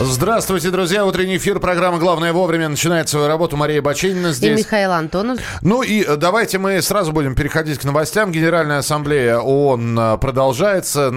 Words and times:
Здравствуйте, 0.00 0.70
друзья. 0.70 1.04
Утренний 1.04 1.38
эфир 1.38 1.58
программы 1.58 1.98
«Главное 1.98 2.32
вовремя» 2.32 2.68
начинает 2.68 3.08
свою 3.08 3.26
работу. 3.26 3.56
Мария 3.56 3.82
Баченина 3.82 4.32
здесь. 4.32 4.56
И 4.56 4.62
Михаил 4.62 4.92
Антонов. 4.92 5.40
Ну 5.60 5.82
и 5.82 6.04
э, 6.04 6.14
давайте 6.14 6.58
мы 6.58 6.80
сразу 6.82 7.10
будем 7.10 7.34
переходить 7.34 7.80
к 7.80 7.84
новостям. 7.84 8.30
Генеральная 8.30 8.78
ассамблея 8.78 9.38
ООН 9.38 9.98
э, 9.98 10.18
продолжается. 10.18 11.10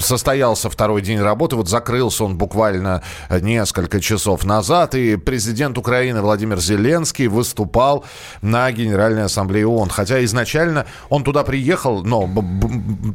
Состоялся 0.00 0.70
второй 0.70 1.02
день 1.02 1.20
работы. 1.20 1.56
Вот 1.56 1.68
закрылся 1.68 2.22
он 2.22 2.36
буквально 2.36 3.02
несколько 3.28 4.00
часов 4.00 4.44
назад. 4.44 4.94
И 4.94 5.16
президент 5.16 5.76
Украины 5.76 6.22
Владимир 6.22 6.60
Зеленский 6.60 7.26
выступал 7.26 8.04
на 8.42 8.70
Генеральной 8.70 9.24
ассамблее 9.24 9.66
ООН. 9.66 9.90
Хотя 9.90 10.24
изначально 10.24 10.86
он 11.08 11.24
туда 11.24 11.42
приехал, 11.42 12.04
но 12.04 12.30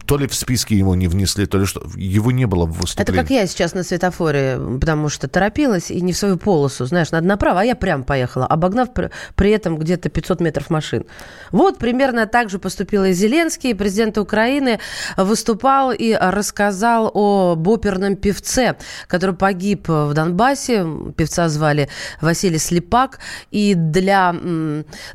то 0.06 0.18
ли 0.18 0.28
в 0.28 0.36
списке 0.36 0.76
его 0.76 0.94
не 0.94 1.08
внесли, 1.08 1.46
то 1.46 1.58
ли 1.58 1.66
что. 1.66 1.84
Его 1.96 2.32
не 2.32 2.48
было 2.48 2.66
в 2.66 2.74
выступлении. 2.74 3.14
Это 3.14 3.22
как 3.22 3.32
я 3.32 3.48
сейчас 3.48 3.74
на 3.74 3.84
светофоре 3.84 4.41
потому 4.80 5.10
что 5.10 5.28
торопилась 5.28 5.92
и 5.92 6.02
не 6.02 6.14
в 6.14 6.18
свою 6.18 6.38
полосу. 6.38 6.86
Знаешь, 6.86 7.12
надо 7.12 7.28
направо, 7.28 7.62
а 7.62 7.66
я 7.66 7.76
прям 7.76 8.04
поехала, 8.04 8.46
обогнав 8.46 8.90
при, 9.36 9.52
этом 9.52 9.78
где-то 9.78 10.10
500 10.10 10.42
метров 10.42 10.70
машин. 10.70 11.06
Вот 11.52 11.78
примерно 11.78 12.26
так 12.26 12.50
же 12.50 12.60
поступил 12.60 13.04
и 13.04 13.14
Зеленский. 13.14 13.76
Президент 13.76 14.18
Украины 14.18 14.80
выступал 15.18 15.92
и 15.92 16.14
рассказал 16.14 17.12
об 17.14 17.68
оперном 17.68 18.16
певце, 18.16 18.76
который 19.08 19.36
погиб 19.36 19.88
в 19.88 20.14
Донбассе. 20.14 20.86
Певца 21.16 21.50
звали 21.50 21.90
Василий 22.22 22.60
Слепак. 22.60 23.20
И 23.52 23.76
для 23.76 24.36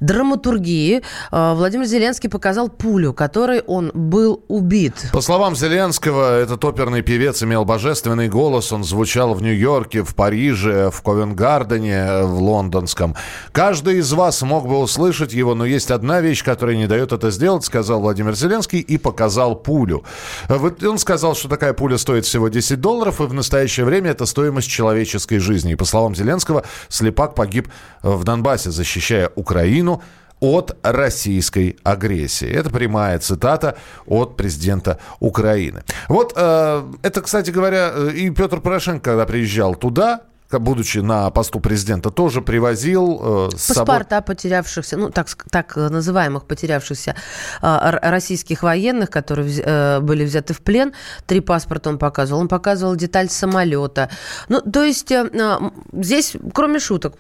драматургии 0.00 1.02
э, 1.32 1.54
Владимир 1.54 1.86
Зеленский 1.86 2.28
показал 2.28 2.68
пулю, 2.68 3.12
которой 3.12 3.60
он 3.60 3.90
был 3.94 4.44
убит. 4.48 4.94
По 5.12 5.20
словам 5.20 5.56
Зеленского, 5.56 6.40
этот 6.40 6.64
оперный 6.64 7.02
певец 7.02 7.42
имел 7.42 7.64
божественный 7.64 8.28
голос, 8.28 8.72
он 8.72 8.84
звучал 8.84 9.15
звучал 9.16 9.32
в 9.32 9.42
Нью-Йорке, 9.42 10.02
в 10.02 10.14
Париже, 10.14 10.90
в 10.90 11.00
Ковенгардене, 11.00 12.24
в 12.24 12.38
лондонском. 12.38 13.14
Каждый 13.50 14.00
из 14.00 14.12
вас 14.12 14.42
мог 14.42 14.68
бы 14.68 14.78
услышать 14.78 15.32
его, 15.32 15.54
но 15.54 15.64
есть 15.64 15.90
одна 15.90 16.20
вещь, 16.20 16.44
которая 16.44 16.76
не 16.76 16.86
дает 16.86 17.12
это 17.12 17.30
сделать, 17.30 17.64
сказал 17.64 18.00
Владимир 18.00 18.34
Зеленский 18.34 18.80
и 18.80 18.98
показал 18.98 19.56
пулю. 19.56 20.04
Он 20.50 20.98
сказал, 20.98 21.34
что 21.34 21.48
такая 21.48 21.72
пуля 21.72 21.96
стоит 21.96 22.26
всего 22.26 22.48
10 22.48 22.78
долларов, 22.78 23.22
и 23.22 23.24
в 23.24 23.32
настоящее 23.32 23.86
время 23.86 24.10
это 24.10 24.26
стоимость 24.26 24.68
человеческой 24.68 25.38
жизни. 25.38 25.72
И 25.72 25.76
по 25.76 25.86
словам 25.86 26.14
Зеленского, 26.14 26.64
Слепак 26.90 27.34
погиб 27.34 27.68
в 28.02 28.22
Донбассе, 28.24 28.70
защищая 28.70 29.30
Украину 29.34 30.02
от 30.40 30.76
российской 30.82 31.76
агрессии. 31.82 32.48
Это 32.48 32.70
прямая 32.70 33.18
цитата 33.18 33.76
от 34.06 34.36
президента 34.36 34.98
Украины. 35.20 35.82
Вот 36.08 36.32
э, 36.36 36.92
это, 37.02 37.22
кстати 37.22 37.50
говоря, 37.50 37.92
э, 37.94 38.10
и 38.10 38.30
Петр 38.30 38.60
Порошенко, 38.60 39.10
когда 39.10 39.26
приезжал 39.26 39.74
туда, 39.74 40.22
будучи 40.50 40.98
на 40.98 41.30
посту 41.30 41.60
президента, 41.60 42.10
тоже 42.10 42.40
привозил 42.40 43.48
э, 43.52 43.56
с 43.56 43.68
Паспорта 43.68 44.16
собой... 44.16 44.26
потерявшихся, 44.26 44.96
ну, 44.96 45.10
так, 45.10 45.28
так 45.50 45.76
называемых 45.76 46.44
потерявшихся 46.44 47.16
э, 47.62 47.98
российских 48.02 48.62
военных, 48.62 49.10
которые 49.10 49.60
э, 49.60 50.00
были 50.00 50.24
взяты 50.24 50.54
в 50.54 50.60
плен. 50.60 50.92
Три 51.26 51.40
паспорта 51.40 51.90
он 51.90 51.98
показывал. 51.98 52.40
Он 52.40 52.48
показывал 52.48 52.96
деталь 52.96 53.28
самолета. 53.28 54.08
Ну, 54.48 54.60
то 54.60 54.84
есть 54.84 55.10
э, 55.10 55.28
э, 55.32 55.58
здесь, 55.92 56.36
кроме 56.54 56.78
шуток, 56.78 57.14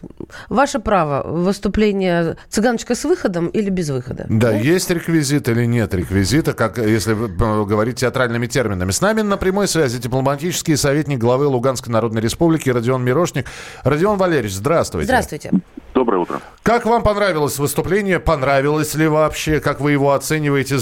ваше 0.48 0.78
право 0.78 1.26
выступление 1.26 2.36
цыганочка 2.48 2.94
с 2.94 3.04
выходом 3.04 3.48
или 3.48 3.70
без 3.70 3.90
выхода? 3.90 4.26
Да, 4.28 4.52
ну? 4.52 4.58
есть 4.58 4.90
реквизит 4.90 5.48
или 5.48 5.64
нет 5.66 5.94
реквизита, 5.94 6.52
как 6.52 6.78
если 6.78 7.14
э, 7.14 7.64
говорить 7.64 7.96
театральными 7.96 8.46
терминами. 8.46 8.92
С 8.92 9.00
нами 9.00 9.22
на 9.22 9.36
прямой 9.36 9.66
связи 9.66 9.98
дипломатический 9.98 10.76
советник 10.76 11.18
главы 11.18 11.46
Луганской 11.46 11.92
Народной 11.92 12.22
Республики 12.22 12.70
Родион 12.70 13.04
Мир 13.04 13.15
Мирошник. 13.16 13.46
Родион 13.82 14.18
Валерьевич, 14.18 14.52
здравствуйте. 14.52 15.06
Здравствуйте. 15.06 15.50
Доброе 15.94 16.18
утро. 16.18 16.40
Как 16.62 16.84
вам 16.84 17.02
понравилось 17.02 17.58
выступление? 17.58 18.20
Понравилось 18.20 18.94
ли 18.94 19.08
вообще? 19.08 19.60
Как 19.60 19.80
вы 19.80 19.92
его 19.92 20.12
оцениваете? 20.12 20.76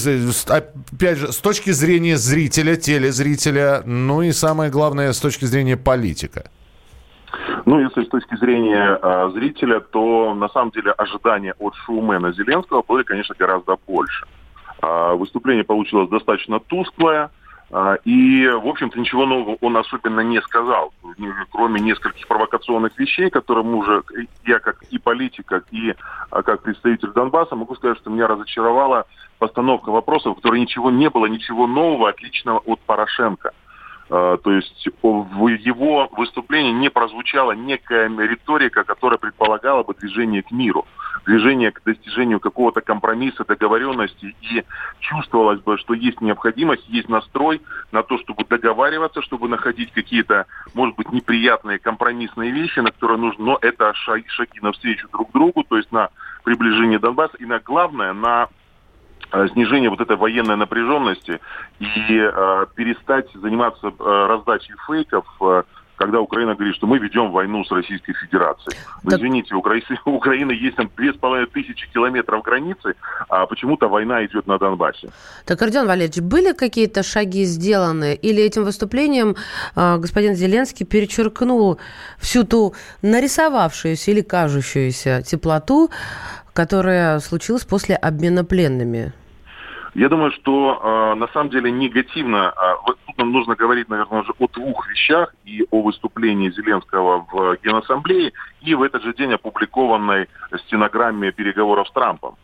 Опять 0.48 1.18
же, 1.18 1.32
с 1.32 1.38
точки 1.38 1.70
зрения 1.70 2.16
зрителя, 2.16 2.74
телезрителя, 2.74 3.82
ну 3.86 4.22
и 4.22 4.32
самое 4.32 4.68
главное, 4.72 5.12
с 5.12 5.20
точки 5.20 5.44
зрения 5.44 5.76
политика. 5.76 6.50
Ну, 7.66 7.78
если 7.78 8.02
с 8.04 8.08
точки 8.08 8.36
зрения 8.36 8.98
э, 9.00 9.30
зрителя, 9.32 9.80
то 9.80 10.34
на 10.34 10.48
самом 10.48 10.70
деле 10.72 10.90
ожидания 10.90 11.54
от 11.58 11.74
шоумена 11.86 12.32
Зеленского 12.32 12.82
были, 12.86 13.04
конечно, 13.04 13.34
гораздо 13.38 13.76
больше. 13.86 14.26
Э, 14.82 15.14
выступление 15.14 15.64
получилось 15.64 16.10
достаточно 16.10 16.58
тусклое. 16.58 17.30
И, 18.04 18.46
в 18.46 18.68
общем-то, 18.68 19.00
ничего 19.00 19.26
нового 19.26 19.56
он 19.60 19.76
особенно 19.76 20.20
не 20.20 20.40
сказал, 20.42 20.92
кроме 21.50 21.80
нескольких 21.80 22.28
провокационных 22.28 22.96
вещей, 22.98 23.30
которые 23.30 23.64
мы 23.64 23.78
уже, 23.78 24.02
я 24.46 24.60
как 24.60 24.82
и 24.90 24.98
политик, 24.98 25.46
как 25.46 25.64
и 25.72 25.94
а, 26.30 26.42
как 26.42 26.62
представитель 26.62 27.12
Донбасса, 27.12 27.56
могу 27.56 27.74
сказать, 27.74 27.98
что 27.98 28.10
меня 28.10 28.26
разочаровала 28.28 29.06
постановка 29.38 29.90
вопросов, 29.90 30.32
в 30.32 30.36
которой 30.36 30.60
ничего 30.60 30.90
не 30.90 31.10
было, 31.10 31.26
ничего 31.26 31.66
нового, 31.66 32.10
отличного 32.10 32.58
от 32.58 32.80
Порошенко. 32.80 33.52
А, 34.10 34.36
то 34.36 34.52
есть 34.52 34.88
в 35.02 35.46
его 35.48 36.08
выступлении 36.12 36.72
не 36.72 36.90
прозвучала 36.90 37.52
некая 37.52 38.08
риторика, 38.08 38.84
которая 38.84 39.18
предполагала 39.18 39.82
бы 39.82 39.94
движение 39.94 40.42
к 40.42 40.50
миру 40.50 40.86
движение 41.24 41.72
к 41.72 41.82
достижению 41.84 42.40
какого-то 42.40 42.80
компромисса, 42.80 43.44
договоренности, 43.44 44.34
и 44.42 44.64
чувствовалось 45.00 45.60
бы, 45.60 45.78
что 45.78 45.94
есть 45.94 46.20
необходимость, 46.20 46.88
есть 46.88 47.08
настрой 47.08 47.62
на 47.92 48.02
то, 48.02 48.18
чтобы 48.18 48.44
договариваться, 48.44 49.22
чтобы 49.22 49.48
находить 49.48 49.92
какие-то, 49.92 50.46
может 50.74 50.96
быть, 50.96 51.10
неприятные 51.12 51.78
компромиссные 51.78 52.50
вещи, 52.50 52.80
на 52.80 52.90
которые 52.90 53.18
нужно, 53.18 53.44
но 53.44 53.58
это 53.60 53.92
шаги, 53.94 54.24
навстречу 54.60 55.08
друг 55.10 55.32
другу, 55.32 55.64
то 55.64 55.76
есть 55.76 55.90
на 55.92 56.10
приближение 56.44 56.98
Донбасса, 56.98 57.36
и 57.38 57.44
на 57.44 57.58
главное, 57.58 58.12
на 58.12 58.44
э, 58.44 58.63
снижение 59.52 59.90
вот 59.90 60.00
этой 60.00 60.16
военной 60.16 60.56
напряженности 60.56 61.40
и 61.80 61.86
э, 62.08 62.66
перестать 62.74 63.26
заниматься 63.34 63.88
э, 63.88 64.26
раздачей 64.28 64.74
фейков, 64.86 65.26
э, 65.40 65.62
когда 65.96 66.20
Украина 66.20 66.54
говорит, 66.54 66.74
что 66.76 66.86
мы 66.86 66.98
ведем 66.98 67.30
войну 67.30 67.64
с 67.64 67.70
Российской 67.70 68.14
Федерацией. 68.14 68.76
Ну, 69.02 69.10
так... 69.10 69.20
извините, 69.20 69.54
у 70.04 70.10
Украины 70.10 70.52
есть 70.52 70.76
там 70.76 70.90
две 70.96 71.12
с 71.12 71.16
половиной 71.16 71.48
тысячи 71.48 71.90
километров 71.92 72.42
границы, 72.42 72.94
а 73.28 73.46
почему-то 73.46 73.88
война 73.88 74.24
идет 74.24 74.46
на 74.46 74.58
Донбассе. 74.58 75.10
Так, 75.44 75.60
Родион 75.62 75.86
Валерьевич, 75.86 76.20
были 76.20 76.52
какие-то 76.52 77.02
шаги 77.02 77.44
сделаны? 77.44 78.14
Или 78.14 78.42
этим 78.42 78.64
выступлением 78.64 79.36
э, 79.76 79.96
господин 79.98 80.34
Зеленский 80.34 80.86
перечеркнул 80.86 81.78
всю 82.18 82.44
ту 82.44 82.74
нарисовавшуюся 83.02 84.10
или 84.10 84.20
кажущуюся 84.20 85.22
теплоту, 85.22 85.90
которая 86.54 87.18
случилась 87.18 87.64
после 87.64 87.96
обмена 87.96 88.44
пленными? 88.44 89.12
Я 89.94 90.08
думаю, 90.08 90.32
что 90.32 90.80
э, 90.82 91.14
на 91.14 91.28
самом 91.28 91.50
деле 91.50 91.70
негативно, 91.70 92.52
э, 92.56 92.74
вот 92.84 92.98
тут 93.06 93.18
нам 93.18 93.30
нужно 93.30 93.54
говорить, 93.54 93.88
наверное, 93.88 94.22
уже 94.22 94.32
о 94.38 94.48
двух 94.48 94.88
вещах, 94.88 95.32
и 95.44 95.64
о 95.70 95.82
выступлении 95.82 96.50
Зеленского 96.50 97.26
в 97.30 97.56
Генассамблее, 97.62 98.32
и 98.60 98.74
в 98.74 98.82
этот 98.82 99.04
же 99.04 99.14
день 99.14 99.32
опубликованной 99.34 100.28
стенограмме 100.66 101.30
переговоров 101.30 101.88
с 101.88 101.92
Трампом 101.92 102.36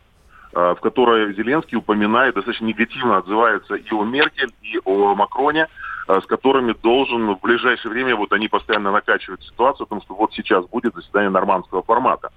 в 0.53 0.75
которой 0.81 1.33
Зеленский 1.33 1.77
упоминает, 1.77 2.35
достаточно 2.35 2.65
негативно 2.65 3.19
отзывается 3.19 3.75
и 3.75 3.89
о 3.93 4.03
Меркель, 4.03 4.51
и 4.61 4.81
о 4.83 5.15
Макроне, 5.15 5.69
с 6.09 6.25
которыми 6.25 6.73
должен 6.73 7.35
в 7.35 7.39
ближайшее 7.39 7.89
время, 7.89 8.17
вот 8.17 8.33
они 8.33 8.49
постоянно 8.49 8.91
накачивают 8.91 9.41
ситуацию, 9.45 9.87
потому 9.87 10.01
что 10.01 10.13
вот 10.13 10.33
сейчас 10.33 10.65
будет 10.65 10.93
заседание 10.93 11.29
нормандского 11.29 11.83
формата. 11.83 12.31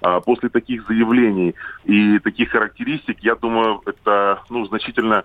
А, 0.00 0.20
после 0.20 0.48
таких 0.48 0.86
заявлений 0.86 1.54
и 1.84 2.18
таких 2.20 2.50
характеристик, 2.50 3.18
я 3.20 3.34
думаю, 3.34 3.82
это 3.84 4.42
ну, 4.48 4.64
значительно 4.66 5.24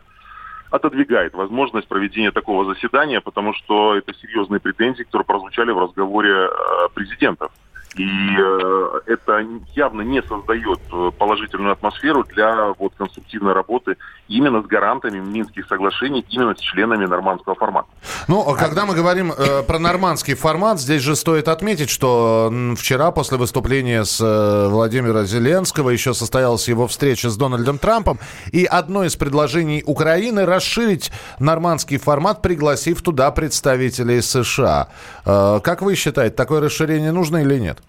отодвигает 0.71 1.33
возможность 1.33 1.87
проведения 1.87 2.31
такого 2.31 2.73
заседания, 2.73 3.21
потому 3.21 3.53
что 3.53 3.95
это 3.95 4.13
серьезные 4.15 4.59
претензии, 4.59 5.03
которые 5.03 5.25
прозвучали 5.25 5.71
в 5.71 5.77
разговоре 5.77 6.33
а, 6.33 6.89
президентов. 6.89 7.51
И 7.95 8.05
э, 8.05 8.99
это 9.05 9.45
явно 9.75 10.01
не 10.01 10.23
создает 10.23 10.79
э, 10.91 11.11
положительную 11.17 11.73
атмосферу 11.73 12.23
для 12.23 12.73
вот, 12.79 12.93
конструктивной 12.97 13.53
работы 13.53 13.97
именно 14.27 14.63
с 14.63 14.65
гарантами 14.65 15.19
Минских 15.19 15.67
соглашений, 15.67 16.25
именно 16.29 16.55
с 16.55 16.59
членами 16.59 17.05
нормандского 17.05 17.53
формата. 17.55 17.87
Ну, 18.27 18.41
а 18.41 18.55
когда 18.55 18.87
мы 18.87 18.95
говорим 18.95 19.31
э, 19.31 19.61
про 19.61 19.77
нормандский 19.77 20.33
формат, 20.33 20.79
здесь 20.79 21.03
же 21.03 21.15
стоит 21.15 21.47
отметить, 21.47 21.91
что 21.91 22.51
вчера 22.75 23.11
после 23.11 23.37
выступления 23.37 24.05
с 24.05 24.19
э, 24.19 24.69
Владимира 24.69 25.23
Зеленского 25.25 25.91
еще 25.91 26.15
состоялась 26.15 26.67
его 26.67 26.87
встреча 26.87 27.29
с 27.29 27.37
Дональдом 27.37 27.77
Трампом, 27.77 28.17
и 28.51 28.65
одно 28.65 29.03
из 29.03 29.15
предложений 29.15 29.83
Украины 29.85 30.45
расширить 30.45 31.11
нормандский 31.37 31.97
формат, 31.97 32.41
пригласив 32.41 33.03
туда 33.03 33.29
представителей 33.29 34.21
США. 34.21 34.87
Э, 35.25 35.59
как 35.63 35.83
вы 35.83 35.93
считаете, 35.93 36.35
такое 36.35 36.59
расширение 36.59 37.11
нужно 37.11 37.37
или 37.37 37.59
нет? 37.59 37.82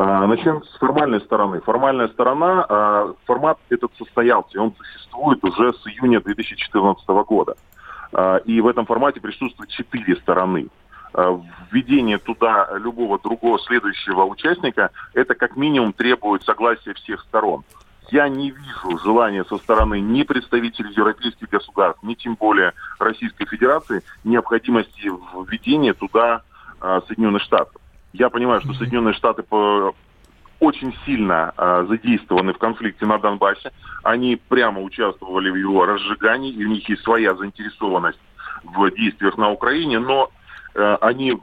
А, 0.00 0.28
начнем 0.28 0.62
с 0.62 0.78
формальной 0.78 1.20
стороны. 1.22 1.60
Формальная 1.60 2.06
сторона, 2.06 2.64
а, 2.68 3.14
формат 3.26 3.58
этот 3.68 3.90
состоялся, 3.98 4.62
он 4.62 4.72
существует 4.76 5.42
уже 5.42 5.72
с 5.72 5.86
июня 5.88 6.20
2014 6.20 7.24
года. 7.24 7.56
А, 8.12 8.36
и 8.36 8.60
в 8.60 8.68
этом 8.68 8.86
формате 8.86 9.20
присутствуют 9.20 9.70
четыре 9.70 10.14
стороны. 10.16 10.68
Введение 11.72 12.18
туда 12.18 12.68
любого 12.74 13.18
другого 13.18 13.58
следующего 13.60 14.24
участника, 14.24 14.90
это 15.14 15.34
как 15.34 15.56
минимум 15.56 15.92
требует 15.92 16.44
согласия 16.44 16.94
всех 16.94 17.22
сторон. 17.22 17.64
Я 18.10 18.28
не 18.28 18.50
вижу 18.50 18.98
желания 19.02 19.44
со 19.46 19.56
стороны 19.56 20.00
ни 20.00 20.22
представителей 20.22 20.92
европейских 20.92 21.48
государств, 21.48 22.02
ни 22.04 22.14
тем 22.14 22.34
более 22.34 22.72
Российской 23.00 23.46
Федерации 23.46 24.02
необходимости 24.22 25.10
введения 25.50 25.94
туда 25.94 26.42
Соединенных 26.78 27.42
Штатов. 27.42 27.80
Я 28.12 28.30
понимаю, 28.30 28.60
что 28.60 28.74
Соединенные 28.74 29.14
Штаты 29.14 29.42
по 29.42 29.94
очень 30.60 30.94
сильно 31.06 31.52
э, 31.56 31.86
задействованы 31.88 32.52
в 32.52 32.58
конфликте 32.58 33.06
на 33.06 33.18
Донбассе. 33.18 33.70
Они 34.02 34.36
прямо 34.36 34.80
участвовали 34.80 35.50
в 35.50 35.54
его 35.54 35.86
разжигании, 35.86 36.52
и 36.52 36.64
у 36.64 36.68
них 36.68 36.88
есть 36.88 37.02
своя 37.02 37.34
заинтересованность 37.34 38.18
в 38.64 38.90
действиях 38.90 39.38
на 39.38 39.50
Украине, 39.50 40.00
но 40.00 40.30
э, 40.74 40.96
они 41.00 41.38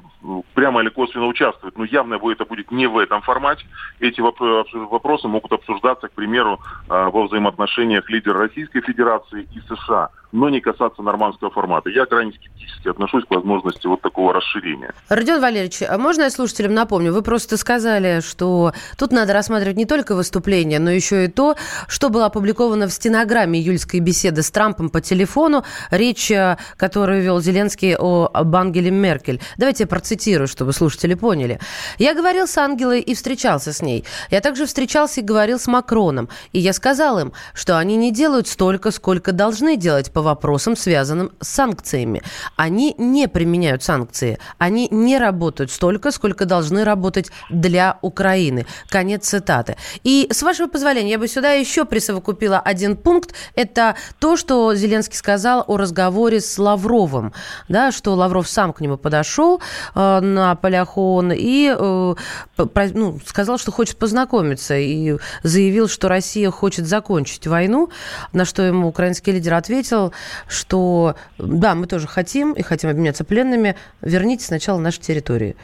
прямо 0.54 0.82
или 0.82 0.90
косвенно 0.90 1.28
участвуют. 1.28 1.78
Но 1.78 1.86
явно 1.86 2.16
это 2.16 2.46
будет 2.46 2.72
не 2.72 2.88
в 2.88 2.98
этом 2.98 3.22
формате. 3.22 3.66
Эти 4.00 4.20
вопросы 4.20 5.28
могут 5.28 5.54
обсуждаться, 5.54 6.10
к 6.10 6.12
примеру, 6.12 6.60
э, 6.90 7.10
во 7.10 7.28
взаимоотношениях 7.28 8.10
лидера 8.10 8.40
Российской 8.40 8.82
Федерации 8.82 9.48
и 9.54 9.62
США 9.62 10.10
но 10.32 10.50
не 10.50 10.62
касаться 10.62 11.02
нормандского 11.02 11.52
формата. 11.52 11.90
Я 11.90 12.06
крайне 12.06 12.34
скептически 12.34 12.90
отношусь 12.90 13.24
к 13.26 13.32
возможности 13.32 13.88
вот 13.88 14.02
такого 14.02 14.34
расширения. 14.34 14.94
Родион 15.10 15.42
Валерьевич, 15.42 15.82
а 15.88 15.98
можно 15.98 16.24
я 16.24 16.30
слушателям 16.30 16.74
напомню? 16.74 17.14
Вы 17.14 17.22
просто 17.22 17.58
сказали, 17.58 18.22
что 18.22 18.74
тут 18.98 19.12
надо 19.12 19.34
рассматривать 19.34 19.78
не 19.78 19.86
только 19.86 20.16
выступление, 20.16 20.80
но 20.80 20.92
еще 20.92 21.26
и 21.26 21.28
то, 21.28 21.56
что 21.88 22.10
было 22.10 22.26
опубликовано 22.26 22.88
в 22.88 22.92
стенограмме 22.92 23.60
июльской 23.60 24.00
беседы 24.00 24.42
с 24.42 24.52
Трампом 24.52 24.90
по 24.90 25.02
телефону, 25.02 25.64
речь, 25.92 26.32
э, 26.32 26.58
которую 26.78 27.22
вел 27.22 27.42
Зеленский 27.42 27.96
о, 27.98 28.30
Ангеле 28.34 28.92
Меркель. 28.92 29.42
Давайте 29.58 29.84
я 29.84 29.88
процитирую, 29.88 30.48
чтобы 30.48 30.74
слушатели 30.74 31.14
поняли. 31.14 31.60
«Я 31.98 32.14
говорил 32.14 32.48
с 32.48 32.58
Ангелой 32.58 33.02
и 33.02 33.14
встречался 33.14 33.74
с 33.74 33.82
ней. 33.82 34.06
Я 34.32 34.42
также 34.42 34.66
встречался 34.66 35.22
и 35.22 35.24
говорил 35.24 35.60
с 35.60 35.68
Макроном. 35.68 36.30
И 36.52 36.60
я 36.60 36.74
сказал 36.74 37.20
им, 37.20 37.34
что 37.54 37.78
они 37.78 37.96
не 37.96 38.12
делают 38.12 38.48
столько, 38.48 38.92
сколько 38.92 39.32
должны 39.32 39.78
делать 39.78 40.12
по 40.12 40.22
вопросам, 40.26 40.76
связанным 40.76 41.32
с 41.40 41.48
санкциями. 41.48 42.22
Они 42.58 42.96
не 42.98 43.28
применяют 43.28 43.84
санкции. 43.84 44.38
Они 44.58 44.88
не 44.92 45.18
работают 45.18 45.72
столько, 45.72 46.12
сколько 46.12 46.46
должны 46.46 46.84
работать 46.84 47.32
для 47.50 47.98
Украины. 48.02 48.66
Конец 48.90 49.28
цитаты. 49.28 49.78
И, 50.04 50.28
с 50.32 50.44
вашего 50.44 50.68
позволения, 50.68 51.12
я 51.12 51.20
бы 51.20 51.28
сюда 51.28 51.52
еще 51.52 51.86
присовокупила 51.86 52.60
один 52.60 52.98
пункт. 52.98 53.34
Это 53.56 53.96
то, 54.20 54.38
что 54.38 54.76
Зеленский 54.76 55.18
сказал 55.18 55.64
о 55.68 55.78
разговоре 55.78 56.42
с 56.42 56.58
Лавровым. 56.58 57.34
Да, 57.70 57.92
что 57.92 58.14
Лавров 58.14 58.48
сам 58.48 58.74
к 58.74 58.82
нему 58.82 58.98
подошел 58.98 59.62
э, 59.96 60.20
на 60.20 60.56
Поляхон 60.56 61.32
и 61.32 61.74
э, 61.78 62.16
про, 62.56 62.88
ну, 62.94 63.20
сказал, 63.26 63.58
что 63.58 63.72
хочет 63.72 63.98
познакомиться. 63.98 64.78
И 64.78 65.18
заявил, 65.44 65.88
что 65.88 66.10
Россия 66.10 66.52
хочет 66.52 66.86
закончить 66.86 67.48
войну. 67.48 67.90
На 68.34 68.46
что 68.46 68.62
ему 68.64 68.88
украинский 68.88 69.34
лидер 69.34 69.54
ответил, 69.54 70.05
что 70.48 71.16
да, 71.38 71.76
мы 71.76 71.88
тоже 71.88 72.08
хотим 72.08 72.54
и 72.54 72.62
хотим 72.62 72.90
обменяться 72.90 73.24
пленными, 73.24 73.76
верните 74.02 74.46
сначала 74.46 74.80
наши 74.80 75.00
территории. 75.00 75.56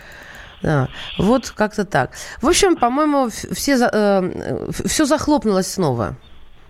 Да. 0.62 0.90
Вот 1.18 1.50
как-то 1.50 1.86
так. 1.86 2.12
В 2.42 2.48
общем, 2.48 2.76
по-моему, 2.76 3.30
все, 3.30 3.78
э, 3.92 4.70
все 4.86 5.06
захлопнулось 5.06 5.68
снова. 5.68 6.16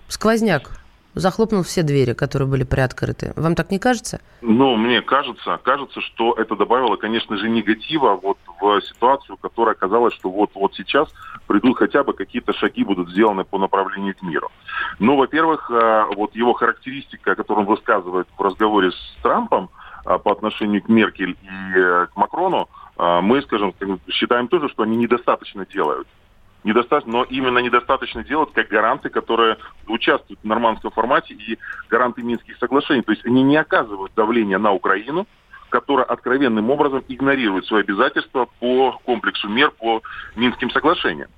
Сквозняк 0.07 0.80
захлопнул 1.13 1.63
все 1.63 1.83
двери, 1.83 2.13
которые 2.13 2.47
были 2.47 2.63
приоткрыты. 2.63 3.33
Вам 3.35 3.55
так 3.55 3.71
не 3.71 3.79
кажется? 3.79 4.21
Ну, 4.41 4.75
мне 4.75 5.01
кажется, 5.01 5.59
кажется, 5.63 6.01
что 6.01 6.33
это 6.33 6.55
добавило, 6.55 6.95
конечно 6.95 7.37
же, 7.37 7.49
негатива 7.49 8.19
вот 8.21 8.37
в 8.59 8.81
ситуацию, 8.81 9.37
которая 9.37 9.75
казалось, 9.75 10.13
что 10.13 10.29
вот, 10.29 10.51
вот 10.53 10.73
сейчас 10.75 11.09
придут 11.47 11.77
хотя 11.77 12.03
бы 12.03 12.13
какие-то 12.13 12.53
шаги 12.53 12.83
будут 12.83 13.09
сделаны 13.09 13.43
по 13.43 13.57
направлению 13.57 14.15
к 14.15 14.21
миру. 14.21 14.49
Ну, 14.99 15.17
во-первых, 15.17 15.69
э, 15.71 16.05
вот 16.15 16.35
его 16.35 16.53
характеристика, 16.53 17.35
которую 17.35 17.65
он 17.65 17.73
высказывает 17.73 18.27
в 18.37 18.41
разговоре 18.41 18.91
с 18.91 19.17
Трампом 19.21 19.69
э, 20.05 20.17
по 20.17 20.31
отношению 20.31 20.81
к 20.81 20.89
Меркель 20.89 21.37
и 21.41 21.77
э, 21.77 22.07
к 22.07 22.15
Макрону, 22.15 22.69
мы, 22.97 23.41
скажем, 23.41 23.73
считаем 24.09 24.47
тоже, 24.47 24.69
что 24.69 24.83
они 24.83 24.95
недостаточно 24.95 25.65
делают 25.65 26.07
недостаточно, 26.63 27.11
но 27.11 27.23
именно 27.23 27.59
недостаточно 27.59 28.23
делать 28.23 28.51
как 28.53 28.67
гаранты, 28.67 29.09
которые 29.09 29.57
участвуют 29.87 30.39
в 30.41 30.45
нормандском 30.45 30.91
формате 30.91 31.33
и 31.33 31.57
гаранты 31.89 32.23
Минских 32.23 32.57
соглашений. 32.57 33.01
То 33.01 33.11
есть 33.11 33.25
они 33.25 33.43
не 33.43 33.57
оказывают 33.57 34.13
давления 34.15 34.59
на 34.59 34.71
Украину, 34.71 35.27
которая 35.69 36.05
откровенным 36.05 36.69
образом 36.69 37.03
игнорирует 37.07 37.65
свои 37.65 37.81
обязательства 37.81 38.47
по 38.59 38.99
комплексу 39.05 39.47
мер 39.49 39.71
по 39.71 40.01
Минским 40.35 40.69
соглашениям. 40.69 41.29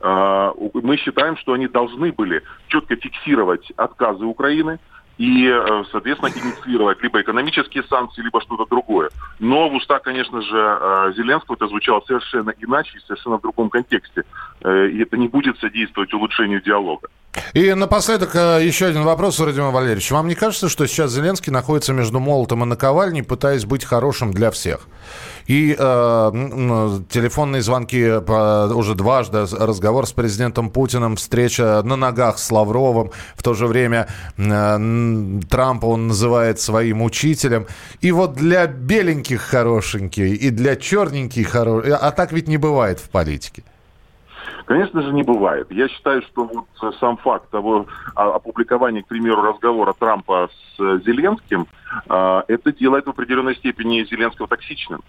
А, 0.00 0.52
мы 0.74 0.96
считаем, 0.96 1.36
что 1.36 1.52
они 1.52 1.68
должны 1.68 2.12
были 2.12 2.42
четко 2.68 2.96
фиксировать 2.96 3.70
отказы 3.76 4.24
Украины, 4.24 4.78
и, 5.18 5.46
э, 5.46 5.84
соответственно, 5.92 6.30
инициировать 6.34 7.02
либо 7.02 7.20
экономические 7.20 7.84
санкции, 7.84 8.22
либо 8.22 8.40
что-то 8.40 8.66
другое. 8.66 9.10
Но 9.38 9.68
в 9.68 9.74
уста, 9.74 9.98
конечно 9.98 10.42
же, 10.42 10.56
э, 10.56 11.12
Зеленского 11.16 11.54
это 11.54 11.68
звучало 11.68 12.02
совершенно 12.06 12.52
иначе, 12.58 12.98
совершенно 13.06 13.38
в 13.38 13.42
другом 13.42 13.70
контексте. 13.70 14.24
Э, 14.62 14.88
и 14.88 15.02
это 15.02 15.16
не 15.16 15.28
будет 15.28 15.58
содействовать 15.58 16.12
улучшению 16.12 16.60
диалога. 16.62 17.08
И 17.52 17.72
напоследок 17.74 18.34
еще 18.34 18.86
один 18.86 19.02
вопрос, 19.02 19.38
Владимир 19.38 19.70
Валерьевич. 19.70 20.10
Вам 20.10 20.28
не 20.28 20.34
кажется, 20.34 20.68
что 20.68 20.86
сейчас 20.86 21.12
Зеленский 21.12 21.52
находится 21.52 21.92
между 21.92 22.20
молотом 22.20 22.62
и 22.64 22.66
наковальней, 22.66 23.22
пытаясь 23.22 23.64
быть 23.64 23.84
хорошим 23.84 24.32
для 24.32 24.50
всех? 24.50 24.88
И 25.46 25.76
э, 25.78 26.30
телефонные 27.10 27.60
звонки 27.60 28.02
уже 28.08 28.94
дважды, 28.94 29.46
разговор 29.58 30.06
с 30.06 30.12
президентом 30.12 30.70
Путиным, 30.70 31.16
встреча 31.16 31.82
на 31.84 31.96
ногах 31.96 32.38
с 32.38 32.50
Лавровым. 32.50 33.10
В 33.36 33.42
то 33.42 33.54
же 33.54 33.66
время 33.66 34.08
э, 34.36 35.40
Трампа 35.50 35.86
он 35.86 36.08
называет 36.08 36.60
своим 36.60 37.02
учителем. 37.02 37.66
И 38.00 38.10
вот 38.10 38.34
для 38.34 38.66
беленьких 38.66 39.42
хорошенький 39.42 40.34
и 40.34 40.50
для 40.50 40.76
черненьких 40.76 41.48
хороший. 41.50 41.92
А 41.92 42.10
так 42.10 42.32
ведь 42.32 42.48
не 42.48 42.56
бывает 42.56 42.98
в 42.98 43.10
политике. 43.10 43.64
Конечно 44.66 45.02
же, 45.02 45.12
не 45.12 45.22
бывает. 45.22 45.70
Я 45.70 45.88
считаю, 45.88 46.22
что 46.22 46.44
вот 46.44 46.94
сам 46.98 47.18
факт 47.18 47.50
того 47.50 47.86
опубликования, 48.14 49.02
к 49.02 49.06
примеру, 49.06 49.42
разговора 49.42 49.92
Трампа 49.92 50.48
с 50.76 51.02
Зеленским, 51.04 51.66
а, 52.08 52.44
это 52.48 52.72
делает 52.72 53.06
в 53.06 53.10
определенной 53.10 53.56
степени 53.56 54.04
Зеленского 54.04 54.48
токсичным. 54.48 55.02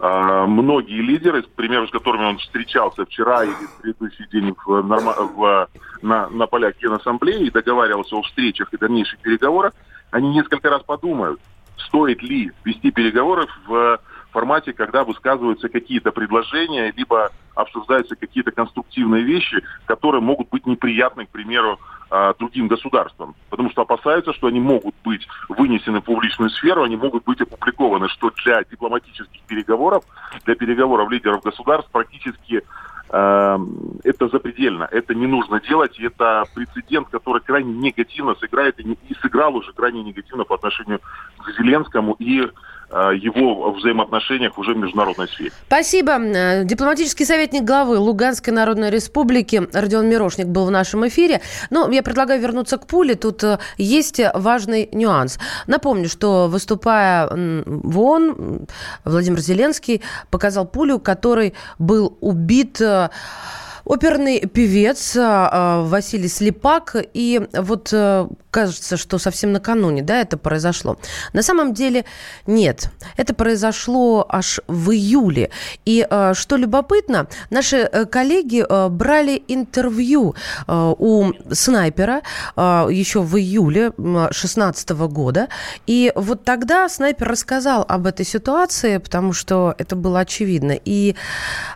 А, 0.00 0.46
многие 0.46 1.00
лидеры, 1.02 1.42
к 1.42 1.50
примеру, 1.50 1.86
с 1.86 1.92
которыми 1.92 2.24
он 2.24 2.38
встречался 2.38 3.06
вчера 3.06 3.44
или 3.44 3.52
в 3.52 3.80
предыдущий 3.80 4.26
день 4.26 4.56
в, 4.66 4.82
в, 4.82 5.68
на, 6.02 6.28
на 6.28 6.46
полях 6.46 6.74
Генассамблеи 6.82 7.46
и 7.46 7.50
договаривался 7.50 8.16
о 8.16 8.22
встречах 8.22 8.74
и 8.74 8.76
дальнейших 8.76 9.20
переговорах, 9.20 9.72
они 10.10 10.30
несколько 10.30 10.68
раз 10.68 10.82
подумают, 10.82 11.40
стоит 11.76 12.22
ли 12.22 12.50
вести 12.64 12.90
переговоры 12.90 13.46
в 13.66 14.00
формате, 14.32 14.72
когда 14.72 15.04
высказываются 15.04 15.68
какие-то 15.68 16.10
предложения, 16.10 16.92
либо 16.96 17.30
обсуждаются 17.56 18.14
какие-то 18.14 18.52
конструктивные 18.52 19.24
вещи, 19.24 19.62
которые 19.86 20.20
могут 20.20 20.48
быть 20.50 20.66
неприятны, 20.66 21.26
к 21.26 21.30
примеру, 21.30 21.80
а, 22.08 22.34
другим 22.34 22.68
государствам. 22.68 23.34
Потому 23.50 23.70
что 23.70 23.82
опасаются, 23.82 24.32
что 24.32 24.46
они 24.46 24.60
могут 24.60 24.94
быть 25.02 25.26
вынесены 25.48 26.00
в 26.00 26.04
публичную 26.04 26.50
сферу, 26.50 26.84
они 26.84 26.96
могут 26.96 27.24
быть 27.24 27.40
опубликованы, 27.40 28.08
что 28.08 28.30
для 28.44 28.62
дипломатических 28.62 29.40
переговоров, 29.42 30.04
для 30.44 30.54
переговоров 30.54 31.10
лидеров 31.10 31.42
государств 31.42 31.90
практически 31.90 32.62
э, 33.10 33.58
это 34.04 34.28
запредельно. 34.28 34.86
Это 34.92 35.16
не 35.16 35.26
нужно 35.26 35.60
делать, 35.60 35.98
и 35.98 36.06
это 36.06 36.44
прецедент, 36.54 37.08
который 37.08 37.42
крайне 37.42 37.72
негативно 37.72 38.36
сыграет 38.36 38.78
и, 38.78 38.84
и 39.08 39.14
сыграл 39.20 39.56
уже 39.56 39.72
крайне 39.72 40.04
негативно 40.04 40.44
по 40.44 40.54
отношению 40.54 41.00
к 41.38 41.50
Зеленскому 41.58 42.14
и 42.20 42.48
его 42.90 43.72
взаимоотношениях 43.72 44.58
уже 44.58 44.74
в 44.74 44.76
международной 44.76 45.28
сфере. 45.28 45.52
Спасибо. 45.66 46.12
Э, 46.12 46.64
дипломатический 46.64 47.24
советник 47.24 47.64
главы 47.64 47.98
Луганской 47.98 48.52
Народной 48.52 48.90
Республики 48.90 49.62
Родион 49.72 50.08
Мирошник 50.08 50.46
был 50.46 50.66
в 50.66 50.70
нашем 50.70 51.06
эфире. 51.08 51.40
Но 51.70 51.90
я 51.90 52.02
предлагаю 52.02 52.40
вернуться 52.40 52.78
к 52.78 52.86
пуле. 52.86 53.14
Тут 53.14 53.42
э, 53.44 53.58
есть 53.76 54.20
важный 54.34 54.88
нюанс. 54.92 55.38
Напомню, 55.66 56.08
что 56.08 56.48
выступая 56.48 57.28
в 57.28 57.98
ООН, 57.98 58.66
Владимир 59.04 59.40
Зеленский 59.40 60.02
показал 60.30 60.66
пулю, 60.66 60.98
который 60.98 61.54
был 61.78 62.16
убит 62.20 62.80
Оперный 63.86 64.40
певец 64.40 65.16
а, 65.16 65.84
Василий 65.84 66.26
Слепак. 66.26 66.96
И 67.14 67.40
вот 67.52 67.90
э, 67.92 68.26
кажется, 68.50 68.96
что 68.96 69.18
совсем 69.18 69.52
накануне 69.52 70.02
да, 70.02 70.20
это 70.20 70.36
произошло. 70.36 70.98
На 71.32 71.42
самом 71.42 71.72
деле 71.72 72.04
нет. 72.48 72.90
Это 73.16 73.32
произошло 73.32 74.26
аж 74.28 74.60
в 74.66 74.90
июле. 74.90 75.50
И 75.84 76.04
э, 76.08 76.32
что 76.34 76.56
любопытно, 76.56 77.28
наши 77.50 77.76
э, 77.76 78.06
коллеги 78.06 78.66
брали 78.88 79.44
интервью 79.46 80.34
у 80.66 81.32
снайпера 81.52 82.22
еще 82.56 83.20
в 83.20 83.36
июле 83.36 83.92
2016 83.96 84.90
года. 84.90 85.48
И 85.86 86.12
вот 86.16 86.42
тогда 86.42 86.88
снайпер 86.88 87.28
рассказал 87.28 87.84
об 87.86 88.06
этой 88.06 88.26
ситуации, 88.26 88.98
потому 88.98 89.32
что 89.32 89.74
это 89.78 89.94
было 89.94 90.20
очевидно. 90.20 90.76
И 90.84 91.14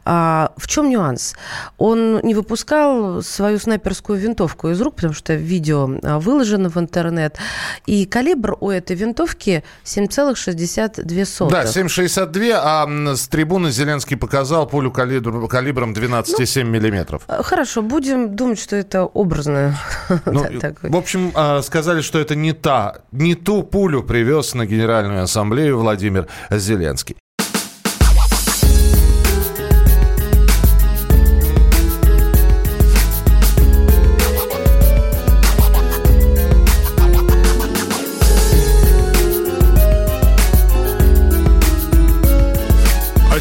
в 0.05 0.67
чем 0.67 0.91
нюанс? 0.91 1.35
Он 1.79 2.00
он 2.01 2.21
не 2.23 2.35
выпускал 2.35 3.23
свою 3.23 3.59
снайперскую 3.59 4.19
винтовку 4.19 4.69
из 4.69 4.81
рук, 4.81 4.97
потому 4.97 5.15
что 5.15 5.35
видео 5.35 5.89
а, 6.03 6.19
выложено 6.19 6.69
в 6.69 6.77
интернет. 6.77 7.39
И 7.87 8.07
калибр 8.07 8.57
у 8.61 8.71
этой 8.71 8.97
винтовки 8.97 9.65
7,62. 9.85 11.51
Да, 11.51 11.65
7,62, 11.65 12.53
а 12.55 13.15
с 13.15 13.29
трибуны 13.29 13.71
Зеленский 13.71 14.17
показал 14.17 14.67
пулю 14.67 14.91
калибр, 14.91 15.49
калибром 15.49 15.93
12,7 15.93 16.65
ну, 16.65 16.71
миллиметров. 16.71 17.23
А, 17.27 17.43
хорошо, 17.43 17.83
будем 17.83 18.35
думать, 18.35 18.61
что 18.61 18.77
это 18.77 19.05
образно. 19.05 19.79
Ну, 20.27 20.45
в 20.83 20.97
общем, 20.97 21.33
а, 21.35 21.63
сказали, 21.63 22.01
что 22.01 22.19
это 22.19 22.35
не 22.35 22.53
та, 22.53 23.03
не 23.13 23.35
ту 23.35 23.63
пулю 23.63 24.03
привез 24.03 24.55
на 24.55 24.67
Генеральную 24.67 25.23
Ассамблею 25.23 25.79
Владимир 25.79 26.29
Зеленский. 26.51 27.17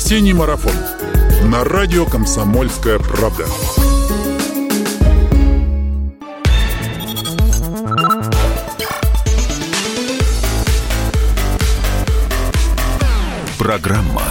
Осенний 0.10 0.34
марафон 0.34 0.74
на 1.52 1.64
радио 1.64 2.04
«Комсомольская 2.04 2.98
правда». 2.98 3.46
Программа 13.60 14.24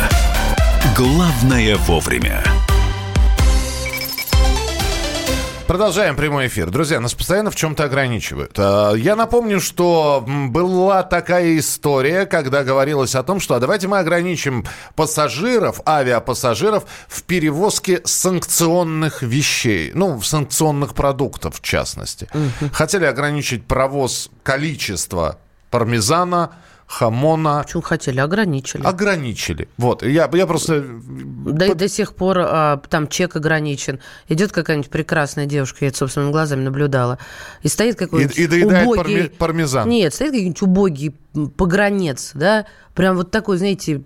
«Главное 0.97 1.77
вовремя». 1.77 2.43
Продолжаем 5.69 6.17
прямой 6.17 6.47
эфир. 6.47 6.71
Друзья, 6.71 6.99
нас 6.99 7.13
постоянно 7.13 7.51
в 7.51 7.55
чем-то 7.55 7.85
ограничивают. 7.85 8.53
А, 8.57 8.95
я 8.95 9.15
напомню, 9.15 9.61
что 9.61 10.25
была 10.27 11.03
такая 11.03 11.59
история, 11.59 12.25
когда 12.25 12.65
говорилось 12.65 13.15
о 13.15 13.23
том, 13.23 13.39
что 13.39 13.55
а 13.55 13.61
давайте 13.61 13.87
мы 13.87 13.99
ограничим 13.99 14.65
пассажиров, 14.97 15.83
авиапассажиров 15.87 16.85
в 17.07 17.23
перевозке 17.25 18.01
санкционных 18.07 19.21
вещей. 19.21 19.93
Ну, 19.93 20.23
санкционных 20.23 20.95
продуктов, 20.95 21.57
в 21.57 21.63
частности. 21.63 22.31
Угу. 22.33 22.71
Хотели 22.73 23.05
ограничить 23.05 23.67
провоз 23.67 24.31
количества 24.43 25.37
пармезана, 25.71 26.53
хамона. 26.89 27.63
Почему 27.63 27.83
хотели? 27.83 28.19
Ограничили. 28.19 28.83
Ограничили. 28.83 29.69
Вот. 29.77 30.03
Я, 30.03 30.29
я 30.33 30.47
просто... 30.47 30.83
Да 30.83 31.67
и 31.67 31.75
до 31.75 31.89
сих 31.89 32.15
пор 32.15 32.39
а, 32.41 32.83
там 32.89 33.09
чек 33.09 33.37
ограничен. 33.37 34.01
Идет 34.29 34.53
какая-нибудь 34.53 34.91
прекрасная 34.91 35.47
девушка, 35.47 35.79
я 35.83 35.89
это 35.89 35.99
собственными 35.99 36.33
глазами 36.33 36.63
наблюдала, 36.63 37.19
и 37.63 37.69
стоит 37.69 37.97
какой-нибудь 37.97 38.39
И, 38.39 38.45
и 38.45 38.47
доедает 38.47 38.89
убогий... 38.89 39.29
пармезан. 39.29 39.89
Нет, 39.89 40.15
стоит 40.15 40.31
какой-нибудь 40.31 40.63
убогий 40.63 41.15
погранец, 41.57 42.33
да, 42.35 42.67
прям 42.95 43.17
вот 43.17 43.31
такой, 43.31 43.59
знаете, 43.59 44.03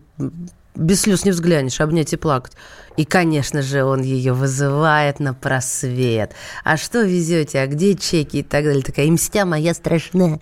без 0.75 1.03
слез 1.03 1.25
не 1.25 1.31
взглянешь, 1.31 1.81
обнять 1.81 2.12
и 2.12 2.17
плакать. 2.17 2.53
И, 2.97 3.05
конечно 3.05 3.62
же, 3.62 3.85
он 3.85 4.03
ее 4.03 4.33
вызывает 4.33 5.21
на 5.21 5.35
просвет. 5.35 6.33
А 6.65 6.77
что 6.77 7.03
везете? 7.03 7.61
А 7.61 7.67
где 7.67 7.95
чеки 7.95 8.39
и 8.39 8.43
так 8.43 8.65
далее? 8.65 8.83
Такая 8.83 9.11
мстя 9.11 9.47
моя 9.47 9.73
страшная. 9.73 10.41